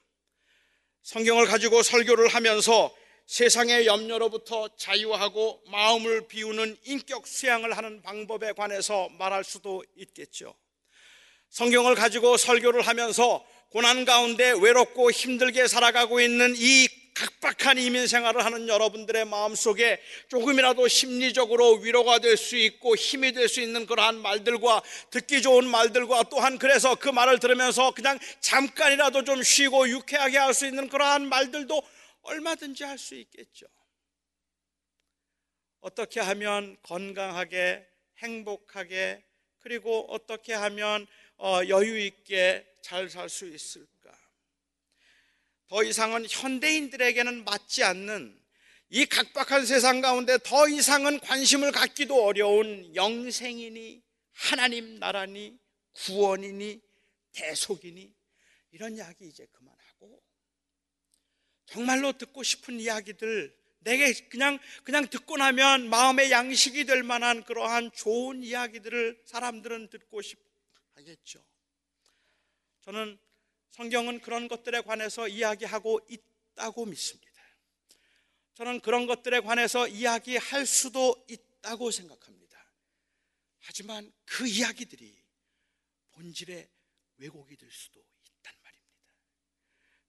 성경을 1.01 1.47
가지고 1.47 1.83
설교를 1.83 2.29
하면서 2.29 2.95
세상의 3.25 3.87
염려로부터 3.87 4.69
자유하고 4.77 5.63
마음을 5.69 6.29
비우는 6.29 6.77
인격 6.85 7.27
수양을 7.27 7.75
하는 7.75 8.03
방법에 8.03 8.53
관해서 8.53 9.09
말할 9.19 9.45
수도 9.45 9.83
있겠죠. 9.97 10.55
성경을 11.49 11.95
가지고 11.95 12.37
설교를 12.37 12.83
하면서 12.83 13.43
고난 13.73 14.05
가운데 14.05 14.53
외롭고 14.61 15.11
힘들게 15.11 15.67
살아가고 15.67 16.21
있는 16.21 16.55
이 16.57 16.89
각박한 17.15 17.79
이민 17.79 18.07
생활을 18.07 18.45
하는 18.45 18.69
여러분들의 18.69 19.25
마음 19.25 19.55
속에 19.55 19.99
조금이라도 20.29 20.89
심리적으로 20.89 21.77
위로가 21.77 22.19
될 22.19 22.37
수 22.37 22.57
있고 22.57 22.97
힘이 22.97 23.33
될 23.33 23.49
수 23.49 23.63
있는 23.63 23.87
그러한 23.87 24.19
말들과 24.21 24.83
듣기 25.11 25.41
좋은 25.41 25.67
말들과 25.67 26.25
또한 26.25 26.59
그래서 26.59 26.95
그 26.95 27.09
말을 27.09 27.39
들으면서 27.39 27.93
그냥 27.93 28.19
잠깐이라도 28.41 29.25
좀 29.25 29.43
쉬고 29.43 29.89
유쾌하게 29.89 30.37
할 30.37 30.53
수 30.53 30.67
있는 30.67 30.89
그러한 30.91 31.27
말들도 31.29 31.83
얼마든지 32.23 32.85
할 32.85 32.99
수 32.99 33.15
있겠죠. 33.15 33.67
어떻게 35.81 36.21
하면 36.21 36.77
건강하게 36.83 37.87
행복하게 38.19 39.25
그리고 39.61 40.07
어떻게 40.11 40.53
하면 40.53 41.03
어, 41.03 41.07
여유 41.69 41.99
있게 41.99 42.65
잘 42.83 43.09
살 43.09 43.29
수 43.29 43.47
있을까? 43.47 44.17
더 45.69 45.83
이상은 45.83 46.27
현대인들에게는 46.29 47.45
맞지 47.45 47.83
않는 47.83 48.39
이 48.91 49.07
각박한 49.07 49.65
세상 49.65 50.03
가운데 50.03 50.37
더 50.45 50.69
이상은 50.69 51.19
관심을 51.19 51.73
갖기도 51.73 52.25
어려운 52.25 52.95
영생이니 52.95 54.03
하나님 54.33 54.97
나라니 54.97 55.59
구원이니 55.95 56.81
대속이니 57.33 58.13
이런 58.73 58.97
이야기 58.97 59.27
이제 59.27 59.47
그만하고 59.53 60.23
정말로 61.67 62.13
듣고 62.13 62.43
싶은 62.43 62.79
이야기들 62.79 63.57
내게 63.79 64.13
그냥 64.29 64.59
그냥 64.85 65.09
듣고 65.09 65.39
나면 65.39 65.89
마음의 65.89 66.31
양식이 66.31 66.85
될 66.85 67.03
만한 67.03 67.45
그러한 67.45 67.91
좋은 67.93 68.43
이야기들을 68.43 69.23
사람들은 69.25 69.89
듣고 69.89 70.21
싶어 70.21 70.52
하겠죠. 70.95 71.45
저는 72.83 73.19
성경은 73.71 74.21
그런 74.21 74.49
것들에 74.49 74.83
관해서 74.83 75.29
이야기하고 75.29 76.01
있다고 76.09 76.87
믿습니다. 76.87 77.33
저는 78.55 78.81
그런 78.81 79.07
것들에 79.07 79.41
관해서 79.41 79.89
이야기할 79.89 80.67
수도 80.67 81.25
있다고 81.29 81.91
생각합니다. 81.91 82.43
하지만 83.61 84.13
그 84.25 84.47
이야기들이 84.47 85.23
본질의 86.11 86.69
왜곡이 87.17 87.57
될 87.57 87.71
수도 87.71 88.05
있단 88.25 88.55
말입니다. 88.63 89.15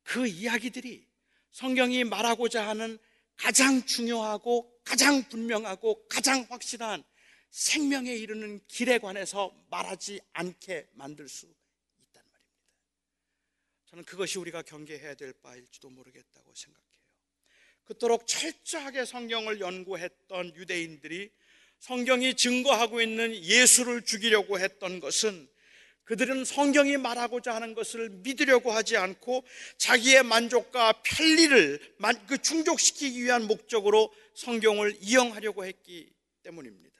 그 0.03 0.27
이야기들이 0.27 1.07
성경이 1.51 2.03
말하고자 2.03 2.67
하는 2.67 2.99
가장 3.35 3.85
중요하고 3.85 4.81
가장 4.83 5.27
분명하고 5.29 6.07
가장 6.07 6.45
확실한 6.49 7.03
생명에 7.53 8.11
이르는 8.15 8.61
길에 8.65 8.97
관해서 8.97 9.53
말하지 9.69 10.19
않게 10.33 10.87
만들 10.93 11.29
수 11.29 11.45
저는 13.85 14.05
그것이 14.05 14.39
우리가 14.39 14.63
경계해야 14.63 15.13
될 15.13 15.33
바일지도 15.33 15.87
모르겠다고 15.91 16.51
생각해요. 16.55 16.83
그토록 17.83 18.25
철저하게 18.25 19.05
성경을 19.05 19.59
연구했던 19.59 20.55
유대인들이 20.55 21.29
성경이 21.77 22.33
증거하고 22.35 23.01
있는 23.01 23.35
예수를 23.35 24.01
죽이려고 24.01 24.57
했던 24.59 24.99
것은 24.99 25.47
그들은 26.05 26.45
성경이 26.45 26.97
말하고자 26.97 27.53
하는 27.53 27.75
것을 27.75 28.09
믿으려고 28.09 28.71
하지 28.71 28.97
않고 28.97 29.45
자기의 29.77 30.23
만족과 30.23 31.03
편리를 31.03 31.95
그 32.27 32.41
충족시키기 32.41 33.23
위한 33.23 33.45
목적으로 33.45 34.11
성경을 34.33 34.97
이용하려고 35.01 35.65
했기 35.65 36.11
때문입니다. 36.41 36.92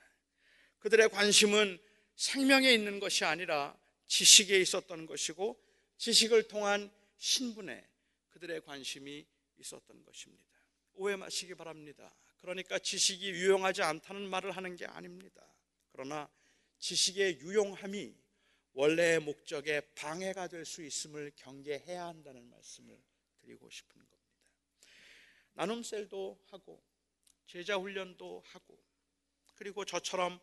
그들의 0.83 1.07
관심은 1.09 1.79
생명에 2.17 2.73
있는 2.73 2.99
것이 2.99 3.23
아니라 3.23 3.73
지식에 4.07 4.59
있었던 4.59 5.05
것이고 5.05 5.57
지식을 5.95 6.49
통한 6.49 6.91
신분에 7.15 7.87
그들의 8.31 8.59
관심이 8.65 9.25
있었던 9.59 10.03
것입니다. 10.03 10.43
오해 10.95 11.15
마시기 11.15 11.55
바랍니다. 11.55 12.13
그러니까 12.41 12.77
지식이 12.77 13.29
유용하지 13.31 13.81
않다는 13.81 14.29
말을 14.29 14.51
하는 14.51 14.75
게 14.75 14.85
아닙니다. 14.85 15.41
그러나 15.93 16.29
지식의 16.79 17.39
유용함이 17.39 18.13
원래의 18.73 19.21
목적에 19.21 19.79
방해가 19.95 20.49
될 20.49 20.65
수 20.65 20.83
있음을 20.83 21.31
경계해야 21.37 22.07
한다는 22.07 22.49
말씀을 22.49 23.01
드리고 23.39 23.69
싶은 23.69 23.93
겁니다. 23.93 24.17
나눔셀도 25.53 26.43
하고 26.49 26.83
제자 27.47 27.77
훈련도 27.77 28.43
하고 28.47 28.83
그리고 29.55 29.85
저처럼 29.85 30.41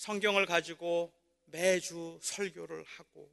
성경을 0.00 0.46
가지고 0.46 1.12
매주 1.44 2.18
설교를 2.22 2.82
하고 2.86 3.30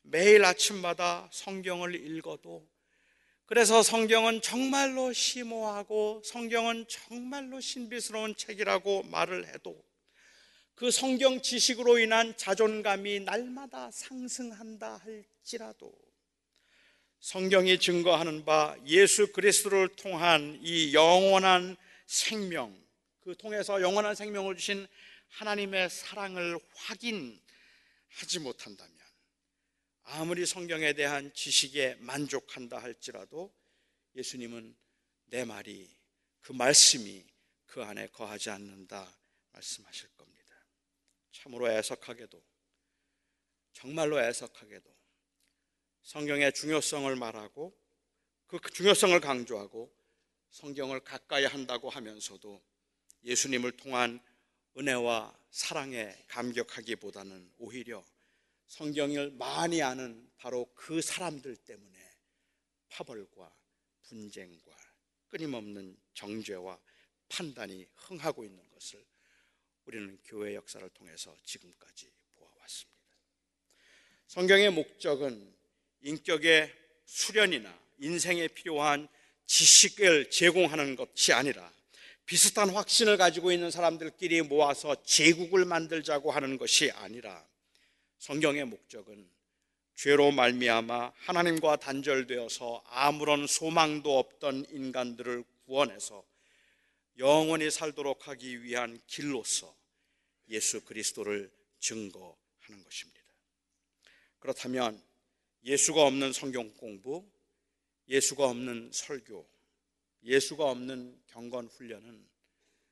매일 0.00 0.42
아침마다 0.42 1.28
성경을 1.30 1.96
읽어도 1.96 2.66
그래서 3.44 3.82
성경은 3.82 4.40
정말로 4.40 5.12
심오하고 5.12 6.22
성경은 6.24 6.86
정말로 6.88 7.60
신비스러운 7.60 8.36
책이라고 8.36 9.02
말을 9.02 9.48
해도 9.48 9.78
그 10.76 10.90
성경 10.90 11.42
지식으로 11.42 11.98
인한 11.98 12.34
자존감이 12.38 13.20
날마다 13.20 13.90
상승한다 13.90 15.02
할지라도 15.04 15.92
성경이 17.20 17.78
증거하는 17.78 18.46
바 18.46 18.78
예수 18.86 19.30
그리스도를 19.30 19.88
통한 19.88 20.58
이 20.62 20.94
영원한 20.94 21.76
생명 22.06 22.74
그 23.20 23.36
통해서 23.36 23.82
영원한 23.82 24.14
생명을 24.14 24.56
주신 24.56 24.88
하나님의 25.28 25.90
사랑을 25.90 26.58
확인하지 26.74 28.40
못한다면 28.40 28.98
아무리 30.02 30.46
성경에 30.46 30.94
대한 30.94 31.32
지식에 31.34 31.96
만족한다 31.96 32.78
할지라도 32.78 33.54
예수님은 34.14 34.76
내 35.26 35.44
말이 35.44 35.94
그 36.40 36.52
말씀이 36.52 37.26
그 37.66 37.82
안에 37.82 38.08
거하지 38.08 38.50
않는다 38.50 39.14
말씀하실 39.52 40.08
겁니다. 40.16 40.54
참으로 41.32 41.70
애석하게도 41.70 42.42
정말로 43.74 44.20
애석하게도 44.20 44.96
성경의 46.02 46.54
중요성을 46.54 47.14
말하고 47.16 47.78
그 48.46 48.58
중요성을 48.72 49.20
강조하고 49.20 49.94
성경을 50.50 51.00
가까이 51.00 51.44
한다고 51.44 51.90
하면서도 51.90 52.64
예수님을 53.24 53.76
통한 53.76 54.20
은혜와 54.78 55.36
사랑에 55.50 56.16
감격하기보다는 56.28 57.52
오히려 57.58 58.04
성경을 58.68 59.32
많이 59.32 59.82
아는 59.82 60.30
바로 60.36 60.70
그 60.74 61.02
사람들 61.02 61.56
때문에 61.56 61.98
파벌과 62.90 63.52
분쟁과 64.04 64.76
끊임없는 65.28 65.98
정죄와 66.14 66.80
판단이 67.28 67.88
흥하고 67.96 68.44
있는 68.44 68.68
것을 68.70 69.04
우리는 69.84 70.16
교회 70.24 70.54
역사를 70.54 70.88
통해서 70.90 71.36
지금까지 71.44 72.12
보아왔습니다. 72.36 72.98
성경의 74.28 74.70
목적은 74.70 75.56
인격의 76.02 76.72
수련이나 77.04 77.76
인생에 77.98 78.46
필요한 78.48 79.08
지식을 79.46 80.30
제공하는 80.30 80.94
것이 80.94 81.32
아니라 81.32 81.72
비슷한 82.28 82.68
확신을 82.68 83.16
가지고 83.16 83.52
있는 83.52 83.70
사람들끼리 83.70 84.42
모아서 84.42 85.02
제국을 85.02 85.64
만들자고 85.64 86.30
하는 86.30 86.58
것이 86.58 86.90
아니라 86.90 87.42
성경의 88.18 88.66
목적은 88.66 89.26
죄로 89.94 90.30
말미암아 90.30 91.12
하나님과 91.16 91.76
단절되어서 91.76 92.84
아무런 92.84 93.46
소망도 93.46 94.18
없던 94.18 94.66
인간들을 94.68 95.42
구원해서 95.64 96.22
영원히 97.16 97.70
살도록 97.70 98.28
하기 98.28 98.62
위한 98.62 99.00
길로서 99.06 99.74
예수 100.50 100.84
그리스도를 100.84 101.50
증거하는 101.80 102.84
것입니다. 102.84 103.22
그렇다면 104.38 105.02
예수가 105.64 106.02
없는 106.02 106.34
성경 106.34 106.74
공부, 106.74 107.26
예수가 108.06 108.44
없는 108.44 108.90
설교, 108.92 109.48
예수가 110.22 110.64
없는 110.70 111.20
경건 111.26 111.68
훈련은 111.68 112.28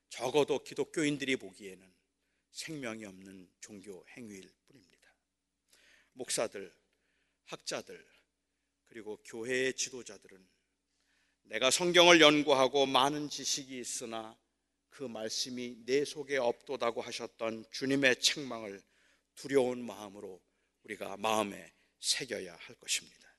적어도 0.08 0.62
기독교인들이 0.62 1.36
보기에는 1.36 1.94
생명이 2.50 3.04
없는 3.04 3.50
종교 3.60 4.04
행위일 4.16 4.50
뿐입니다. 4.66 5.14
목사들, 6.12 6.72
학자들, 7.44 8.06
그리고 8.86 9.18
교회의 9.24 9.74
지도자들은 9.74 10.48
내가 11.42 11.70
성경을 11.70 12.20
연구하고 12.20 12.86
많은 12.86 13.28
지식이 13.28 13.78
있으나 13.78 14.38
그 14.88 15.02
말씀이 15.04 15.84
내 15.84 16.04
속에 16.04 16.38
없도다고 16.38 17.02
하셨던 17.02 17.66
주님의 17.70 18.20
책망을 18.20 18.82
두려운 19.34 19.84
마음으로 19.84 20.40
우리가 20.84 21.18
마음에 21.18 21.72
새겨야 22.00 22.56
할 22.56 22.76
것입니다. 22.76 23.36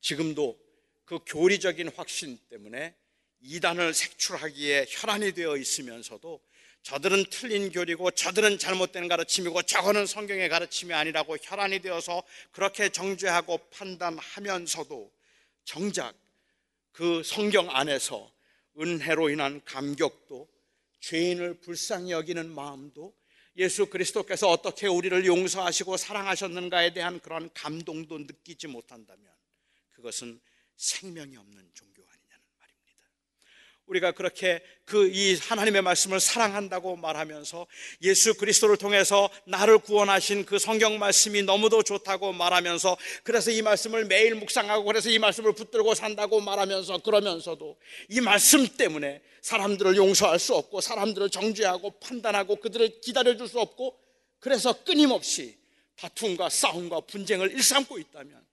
지금도 0.00 0.58
그 1.04 1.20
교리적인 1.26 1.88
확신 1.90 2.38
때문에 2.48 2.96
이단을 3.40 3.94
색출하기에 3.94 4.86
혈안이 4.88 5.32
되어 5.32 5.56
있으면서도 5.56 6.40
저들은 6.82 7.24
틀린 7.30 7.70
교리고 7.70 8.10
저들은 8.10 8.58
잘못된 8.58 9.08
가르침이고 9.08 9.62
저거는 9.62 10.06
성경의 10.06 10.48
가르침이 10.48 10.94
아니라고 10.94 11.36
혈안이 11.40 11.80
되어서 11.80 12.22
그렇게 12.52 12.88
정죄하고 12.88 13.58
판단하면서도 13.70 15.12
정작 15.64 16.14
그 16.92 17.22
성경 17.22 17.68
안에서 17.70 18.30
은혜로 18.78 19.30
인한 19.30 19.62
감격도 19.64 20.48
죄인을 21.00 21.60
불쌍히 21.60 22.12
여기는 22.12 22.50
마음도 22.50 23.14
예수 23.56 23.86
그리스도께서 23.86 24.48
어떻게 24.48 24.86
우리를 24.86 25.26
용서하시고 25.26 25.96
사랑하셨는가에 25.96 26.94
대한 26.94 27.20
그런 27.20 27.50
감동도 27.52 28.18
느끼지 28.18 28.68
못한다면 28.68 29.30
그것은 29.90 30.40
생명이 30.76 31.36
없는 31.36 31.70
종교 31.74 31.99
아니냐는 31.99 31.99
말입니다. 31.99 31.99
우리가 33.90 34.12
그렇게 34.12 34.62
그 34.84 35.10
이 35.12 35.36
하나님의 35.36 35.82
말씀을 35.82 36.20
사랑한다고 36.20 36.96
말하면서 36.96 37.66
예수 38.02 38.34
그리스도를 38.34 38.76
통해서 38.76 39.28
나를 39.44 39.78
구원하신 39.78 40.44
그 40.44 40.58
성경 40.58 40.98
말씀이 40.98 41.42
너무도 41.42 41.82
좋다고 41.82 42.32
말하면서 42.32 42.96
그래서 43.22 43.50
이 43.50 43.62
말씀을 43.62 44.04
매일 44.06 44.34
묵상하고 44.34 44.84
그래서 44.84 45.10
이 45.10 45.18
말씀을 45.18 45.52
붙들고 45.54 45.94
산다고 45.94 46.40
말하면서 46.40 46.98
그러면서도 46.98 47.76
이 48.08 48.20
말씀 48.20 48.66
때문에 48.66 49.20
사람들을 49.42 49.96
용서할 49.96 50.38
수 50.38 50.54
없고 50.54 50.80
사람들을 50.80 51.30
정죄하고 51.30 51.98
판단하고 52.00 52.56
그들을 52.56 53.00
기다려 53.00 53.36
줄 53.36 53.48
수 53.48 53.58
없고 53.58 53.98
그래서 54.38 54.72
끊임없이 54.84 55.58
다툼과 55.96 56.48
싸움과 56.48 57.00
분쟁을 57.00 57.50
일삼고 57.52 57.98
있다면 57.98 58.46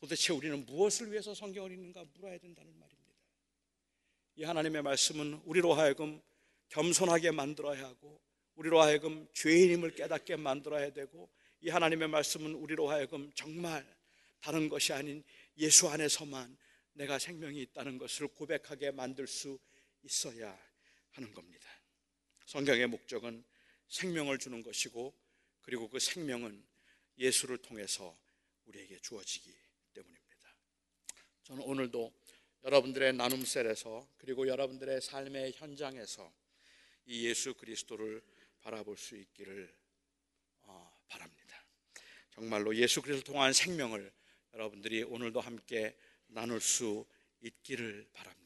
도대체 0.00 0.32
우리는 0.32 0.66
무엇을 0.66 1.12
위해서 1.12 1.32
성경을 1.32 1.70
읽는가 1.72 2.04
물어야 2.14 2.38
된다는 2.38 2.72
말입니다. 2.78 2.91
이 4.36 4.44
하나님의 4.44 4.82
말씀은 4.82 5.42
우리로 5.44 5.74
하여금 5.74 6.20
겸손하게 6.68 7.32
만들어야 7.32 7.84
하고 7.84 8.20
우리로 8.54 8.80
하여금 8.80 9.26
죄인임을 9.34 9.94
깨닫게 9.94 10.36
만들어야 10.36 10.92
되고 10.92 11.30
이 11.60 11.68
하나님의 11.68 12.08
말씀은 12.08 12.54
우리로 12.54 12.88
하여금 12.88 13.30
정말 13.34 13.86
다른 14.40 14.68
것이 14.68 14.92
아닌 14.92 15.22
예수 15.58 15.88
안에서만 15.88 16.56
내가 16.94 17.18
생명이 17.18 17.60
있다는 17.62 17.98
것을 17.98 18.28
고백하게 18.28 18.90
만들 18.90 19.26
수 19.26 19.58
있어야 20.02 20.58
하는 21.12 21.32
겁니다. 21.32 21.68
성경의 22.46 22.86
목적은 22.88 23.44
생명을 23.88 24.38
주는 24.38 24.62
것이고 24.62 25.14
그리고 25.62 25.88
그 25.88 25.98
생명은 25.98 26.64
예수를 27.18 27.58
통해서 27.58 28.18
우리에게 28.64 28.98
주어지기 29.00 29.54
때문입니다. 29.94 30.56
저는 31.44 31.62
오늘도 31.62 32.12
여러분들의 32.64 33.14
나눔셀에서 33.14 34.06
그리고 34.18 34.46
여러분들의 34.46 35.00
삶의 35.00 35.52
현장에서 35.56 36.32
이 37.06 37.26
예수 37.26 37.54
그리스도를 37.54 38.22
바라볼 38.60 38.96
수 38.96 39.16
있기를 39.16 39.74
어, 40.62 40.96
바랍니다. 41.08 41.64
정말로 42.30 42.74
예수 42.76 43.02
그리스도를 43.02 43.24
통한 43.24 43.52
생명을 43.52 44.12
여러분들이 44.54 45.02
오늘도 45.02 45.40
함께 45.40 45.96
나눌 46.28 46.60
수 46.60 47.04
있기를 47.40 48.08
바랍니다. 48.12 48.42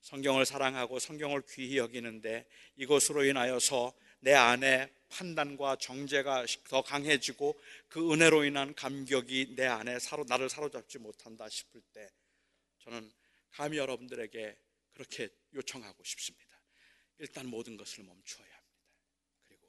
성경을 0.00 0.46
사랑하고 0.46 0.98
성경을 0.98 1.42
귀히 1.50 1.76
여기는데 1.78 2.46
이것으로 2.76 3.24
인하여서 3.24 3.92
내 4.20 4.32
안에 4.32 4.92
판단과 5.08 5.76
정죄가 5.76 6.46
더 6.68 6.82
강해지고 6.82 7.58
그 7.88 8.12
은혜로 8.12 8.44
인한 8.44 8.74
감격이 8.74 9.54
내 9.56 9.66
안에 9.66 9.98
나를 10.28 10.48
사로잡지 10.48 10.98
못한다 10.98 11.48
싶을 11.48 11.80
때 11.92 12.08
저는 12.78 13.10
감히 13.50 13.78
여러분들에게 13.78 14.56
그렇게 14.92 15.28
요청하고 15.54 16.02
싶습니다. 16.04 16.60
일단 17.18 17.46
모든 17.46 17.76
것을 17.76 18.04
멈추어야 18.04 18.46
합니다. 18.46 18.60
그리고 19.46 19.68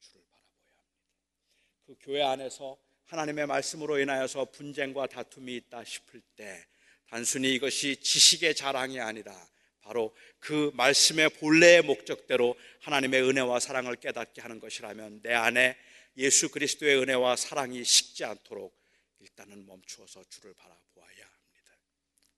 주를 0.00 0.22
바라보아야 0.24 0.74
합니다. 0.76 1.82
그 1.86 1.96
교회 2.00 2.22
안에서 2.22 2.78
하나님의 3.06 3.46
말씀으로 3.46 3.98
인하여서 3.98 4.50
분쟁과 4.52 5.06
다툼이 5.06 5.56
있다 5.56 5.84
싶을 5.84 6.20
때 6.36 6.66
단순히 7.08 7.54
이것이 7.54 7.96
지식의 7.96 8.54
자랑이 8.54 9.00
아니라 9.00 9.48
바로 9.80 10.14
그 10.38 10.70
말씀의 10.74 11.30
본래의 11.30 11.82
목적대로 11.82 12.56
하나님의 12.82 13.22
은혜와 13.22 13.58
사랑을 13.58 13.96
깨닫게 13.96 14.40
하는 14.40 14.60
것이라면 14.60 15.22
내 15.22 15.32
안에 15.34 15.76
예수 16.16 16.50
그리스도의 16.50 16.98
은혜와 16.98 17.36
사랑이 17.36 17.82
식지 17.82 18.24
않도록 18.24 18.78
일단은 19.18 19.66
멈추어서 19.66 20.22
주를 20.28 20.54
바라보아야 20.54 21.24
합니다. 21.24 21.78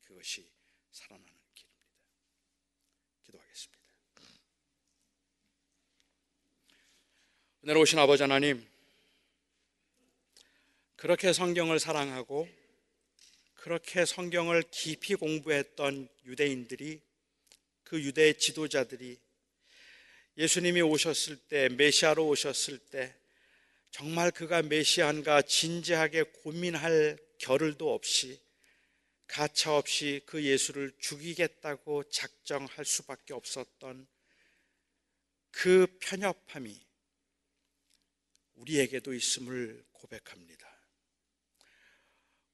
그것이 0.05 0.48
살아나는 0.92 1.33
길입니다. 1.55 1.90
기도하겠습니다. 3.24 3.83
은혜로우신 7.64 7.98
아버지 7.98 8.22
하나님, 8.22 8.66
그렇게 10.96 11.33
성경을 11.33 11.81
사랑하고 11.81 12.48
그렇게 13.55 14.05
성경을 14.05 14.64
깊이 14.70 15.14
공부했던 15.14 16.09
유대인들이 16.26 17.00
그 17.85 18.02
유대 18.02 18.33
지도자들이 18.33 19.18
예수님이 20.37 20.81
오셨을 20.83 21.37
때, 21.37 21.68
메시아로 21.68 22.26
오셨을 22.26 22.78
때, 22.78 23.14
정말 23.90 24.31
그가 24.31 24.62
메시아인가 24.62 25.42
진지하게 25.42 26.22
고민할 26.22 27.18
겨를도 27.38 27.92
없이, 27.92 28.40
가차 29.33 29.75
없이 29.75 30.21
그 30.27 30.45
예수를 30.45 30.92
죽이겠다고 30.99 32.05
작정할 32.11 32.85
수밖에 32.85 33.33
없었던 33.33 34.07
그 35.51 35.87
편협함이 36.01 36.79
우리에게도 38.57 39.14
있음을 39.14 39.83
고백합니다. 39.92 40.71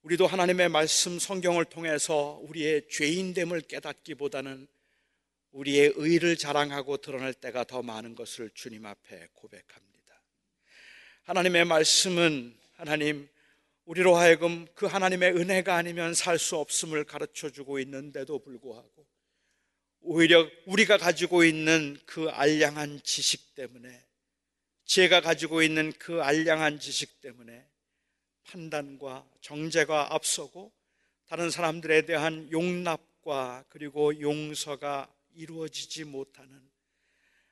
우리도 0.03 0.29
하나님의 0.29 0.69
말씀 0.69 1.19
성경을 1.19 1.65
통해서 1.65 2.39
우리의 2.45 2.89
죄인됨을 2.89 3.63
깨닫기보다는 3.63 4.69
우리의 5.51 5.95
의를 5.97 6.37
자랑하고 6.37 6.99
드러낼 6.99 7.35
때가 7.35 7.65
더 7.65 7.83
많은 7.83 8.15
것을 8.15 8.51
주님 8.55 8.87
앞에 8.87 9.27
고백합니다. 9.35 10.23
하나님의 11.25 11.65
말씀은 11.65 12.57
하나님 12.77 13.29
우리로 13.89 14.17
하여금 14.17 14.67
그 14.75 14.85
하나님의 14.85 15.33
은혜가 15.33 15.75
아니면 15.75 16.13
살 16.13 16.39
수 16.39 16.57
없음을 16.57 17.05
가르쳐 17.05 17.49
주고 17.49 17.79
있는데도 17.79 18.39
불구하고 18.39 19.07
오히려 20.01 20.47
우리가 20.67 20.99
가지고 20.99 21.43
있는 21.43 21.99
그 22.05 22.29
알량한 22.29 23.01
지식 23.03 23.55
때문에 23.55 24.05
제가 24.85 25.23
가지고 25.23 25.63
있는 25.63 25.91
그 25.99 26.23
알량한 26.23 26.81
지식 26.81 27.23
때문에 27.23 27.67
판단과 28.45 29.27
정죄가 29.41 30.15
앞서고 30.15 30.71
다른 31.27 31.51
사람들에 31.51 32.03
대한 32.03 32.53
용납과 32.53 33.65
그리고 33.71 34.21
용서가 34.21 35.11
이루어지지 35.35 36.05
못하는 36.05 36.61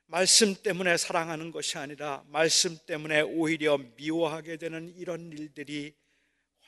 말씀 0.05 0.53
때문에 0.53 0.97
사랑하는 0.97 1.49
것이 1.49 1.79
아니라 1.79 2.23
말씀 2.27 2.77
때문에 2.85 3.21
오히려 3.21 3.79
미워하게 3.95 4.57
되는 4.57 4.93
이런 4.95 5.31
일들이 5.31 5.95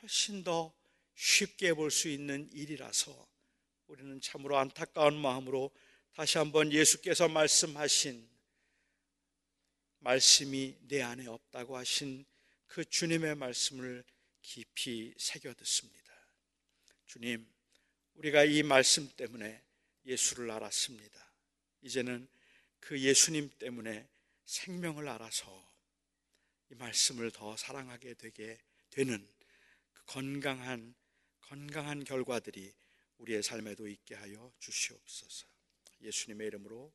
훨씬 0.02 0.44
더 0.44 0.74
쉽게 1.16 1.74
볼 1.74 1.92
수 1.92 2.08
있는 2.08 2.50
일이라서 2.52 3.28
우리는 3.88 4.22
참으로 4.22 4.58
안타까운 4.58 5.20
마음으로 5.20 5.72
다시 6.14 6.38
한번 6.38 6.72
예수께서 6.72 7.28
말씀하신 7.28 8.30
말씀이 10.00 10.78
내 10.82 11.02
안에 11.02 11.28
없다고 11.28 11.76
하신 11.76 12.26
그 12.68 12.86
주님의 12.86 13.36
말씀을 13.36 14.06
깊이 14.42 15.14
새겨 15.18 15.54
듣습니다. 15.56 16.14
주님, 17.06 17.46
우리가 18.14 18.46
이 18.46 18.64
말씀 18.64 19.10
때문에 19.18 19.62
예수를 20.06 20.52
알았습니다. 20.52 21.34
이제는 21.82 22.28
그 22.80 23.00
예수님 23.00 23.50
때문에 23.58 24.08
생명을 24.46 25.08
알아서 25.08 25.70
이 26.72 26.76
말씀을 26.76 27.32
더 27.32 27.58
사랑하게 27.58 28.14
되게 28.14 28.58
되는 28.90 29.28
그 29.38 29.39
건강한 30.10 30.96
건강한 31.42 32.04
결과들이 32.04 32.74
우리의 33.20 33.44
삶에도 33.44 33.88
있게 33.88 34.16
하여 34.16 34.52
주시옵소서. 34.58 35.46
예수님의 36.02 36.48
이름으로 36.48 36.92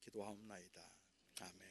기도하옵나이다. 0.00 0.94
아멘. 1.40 1.69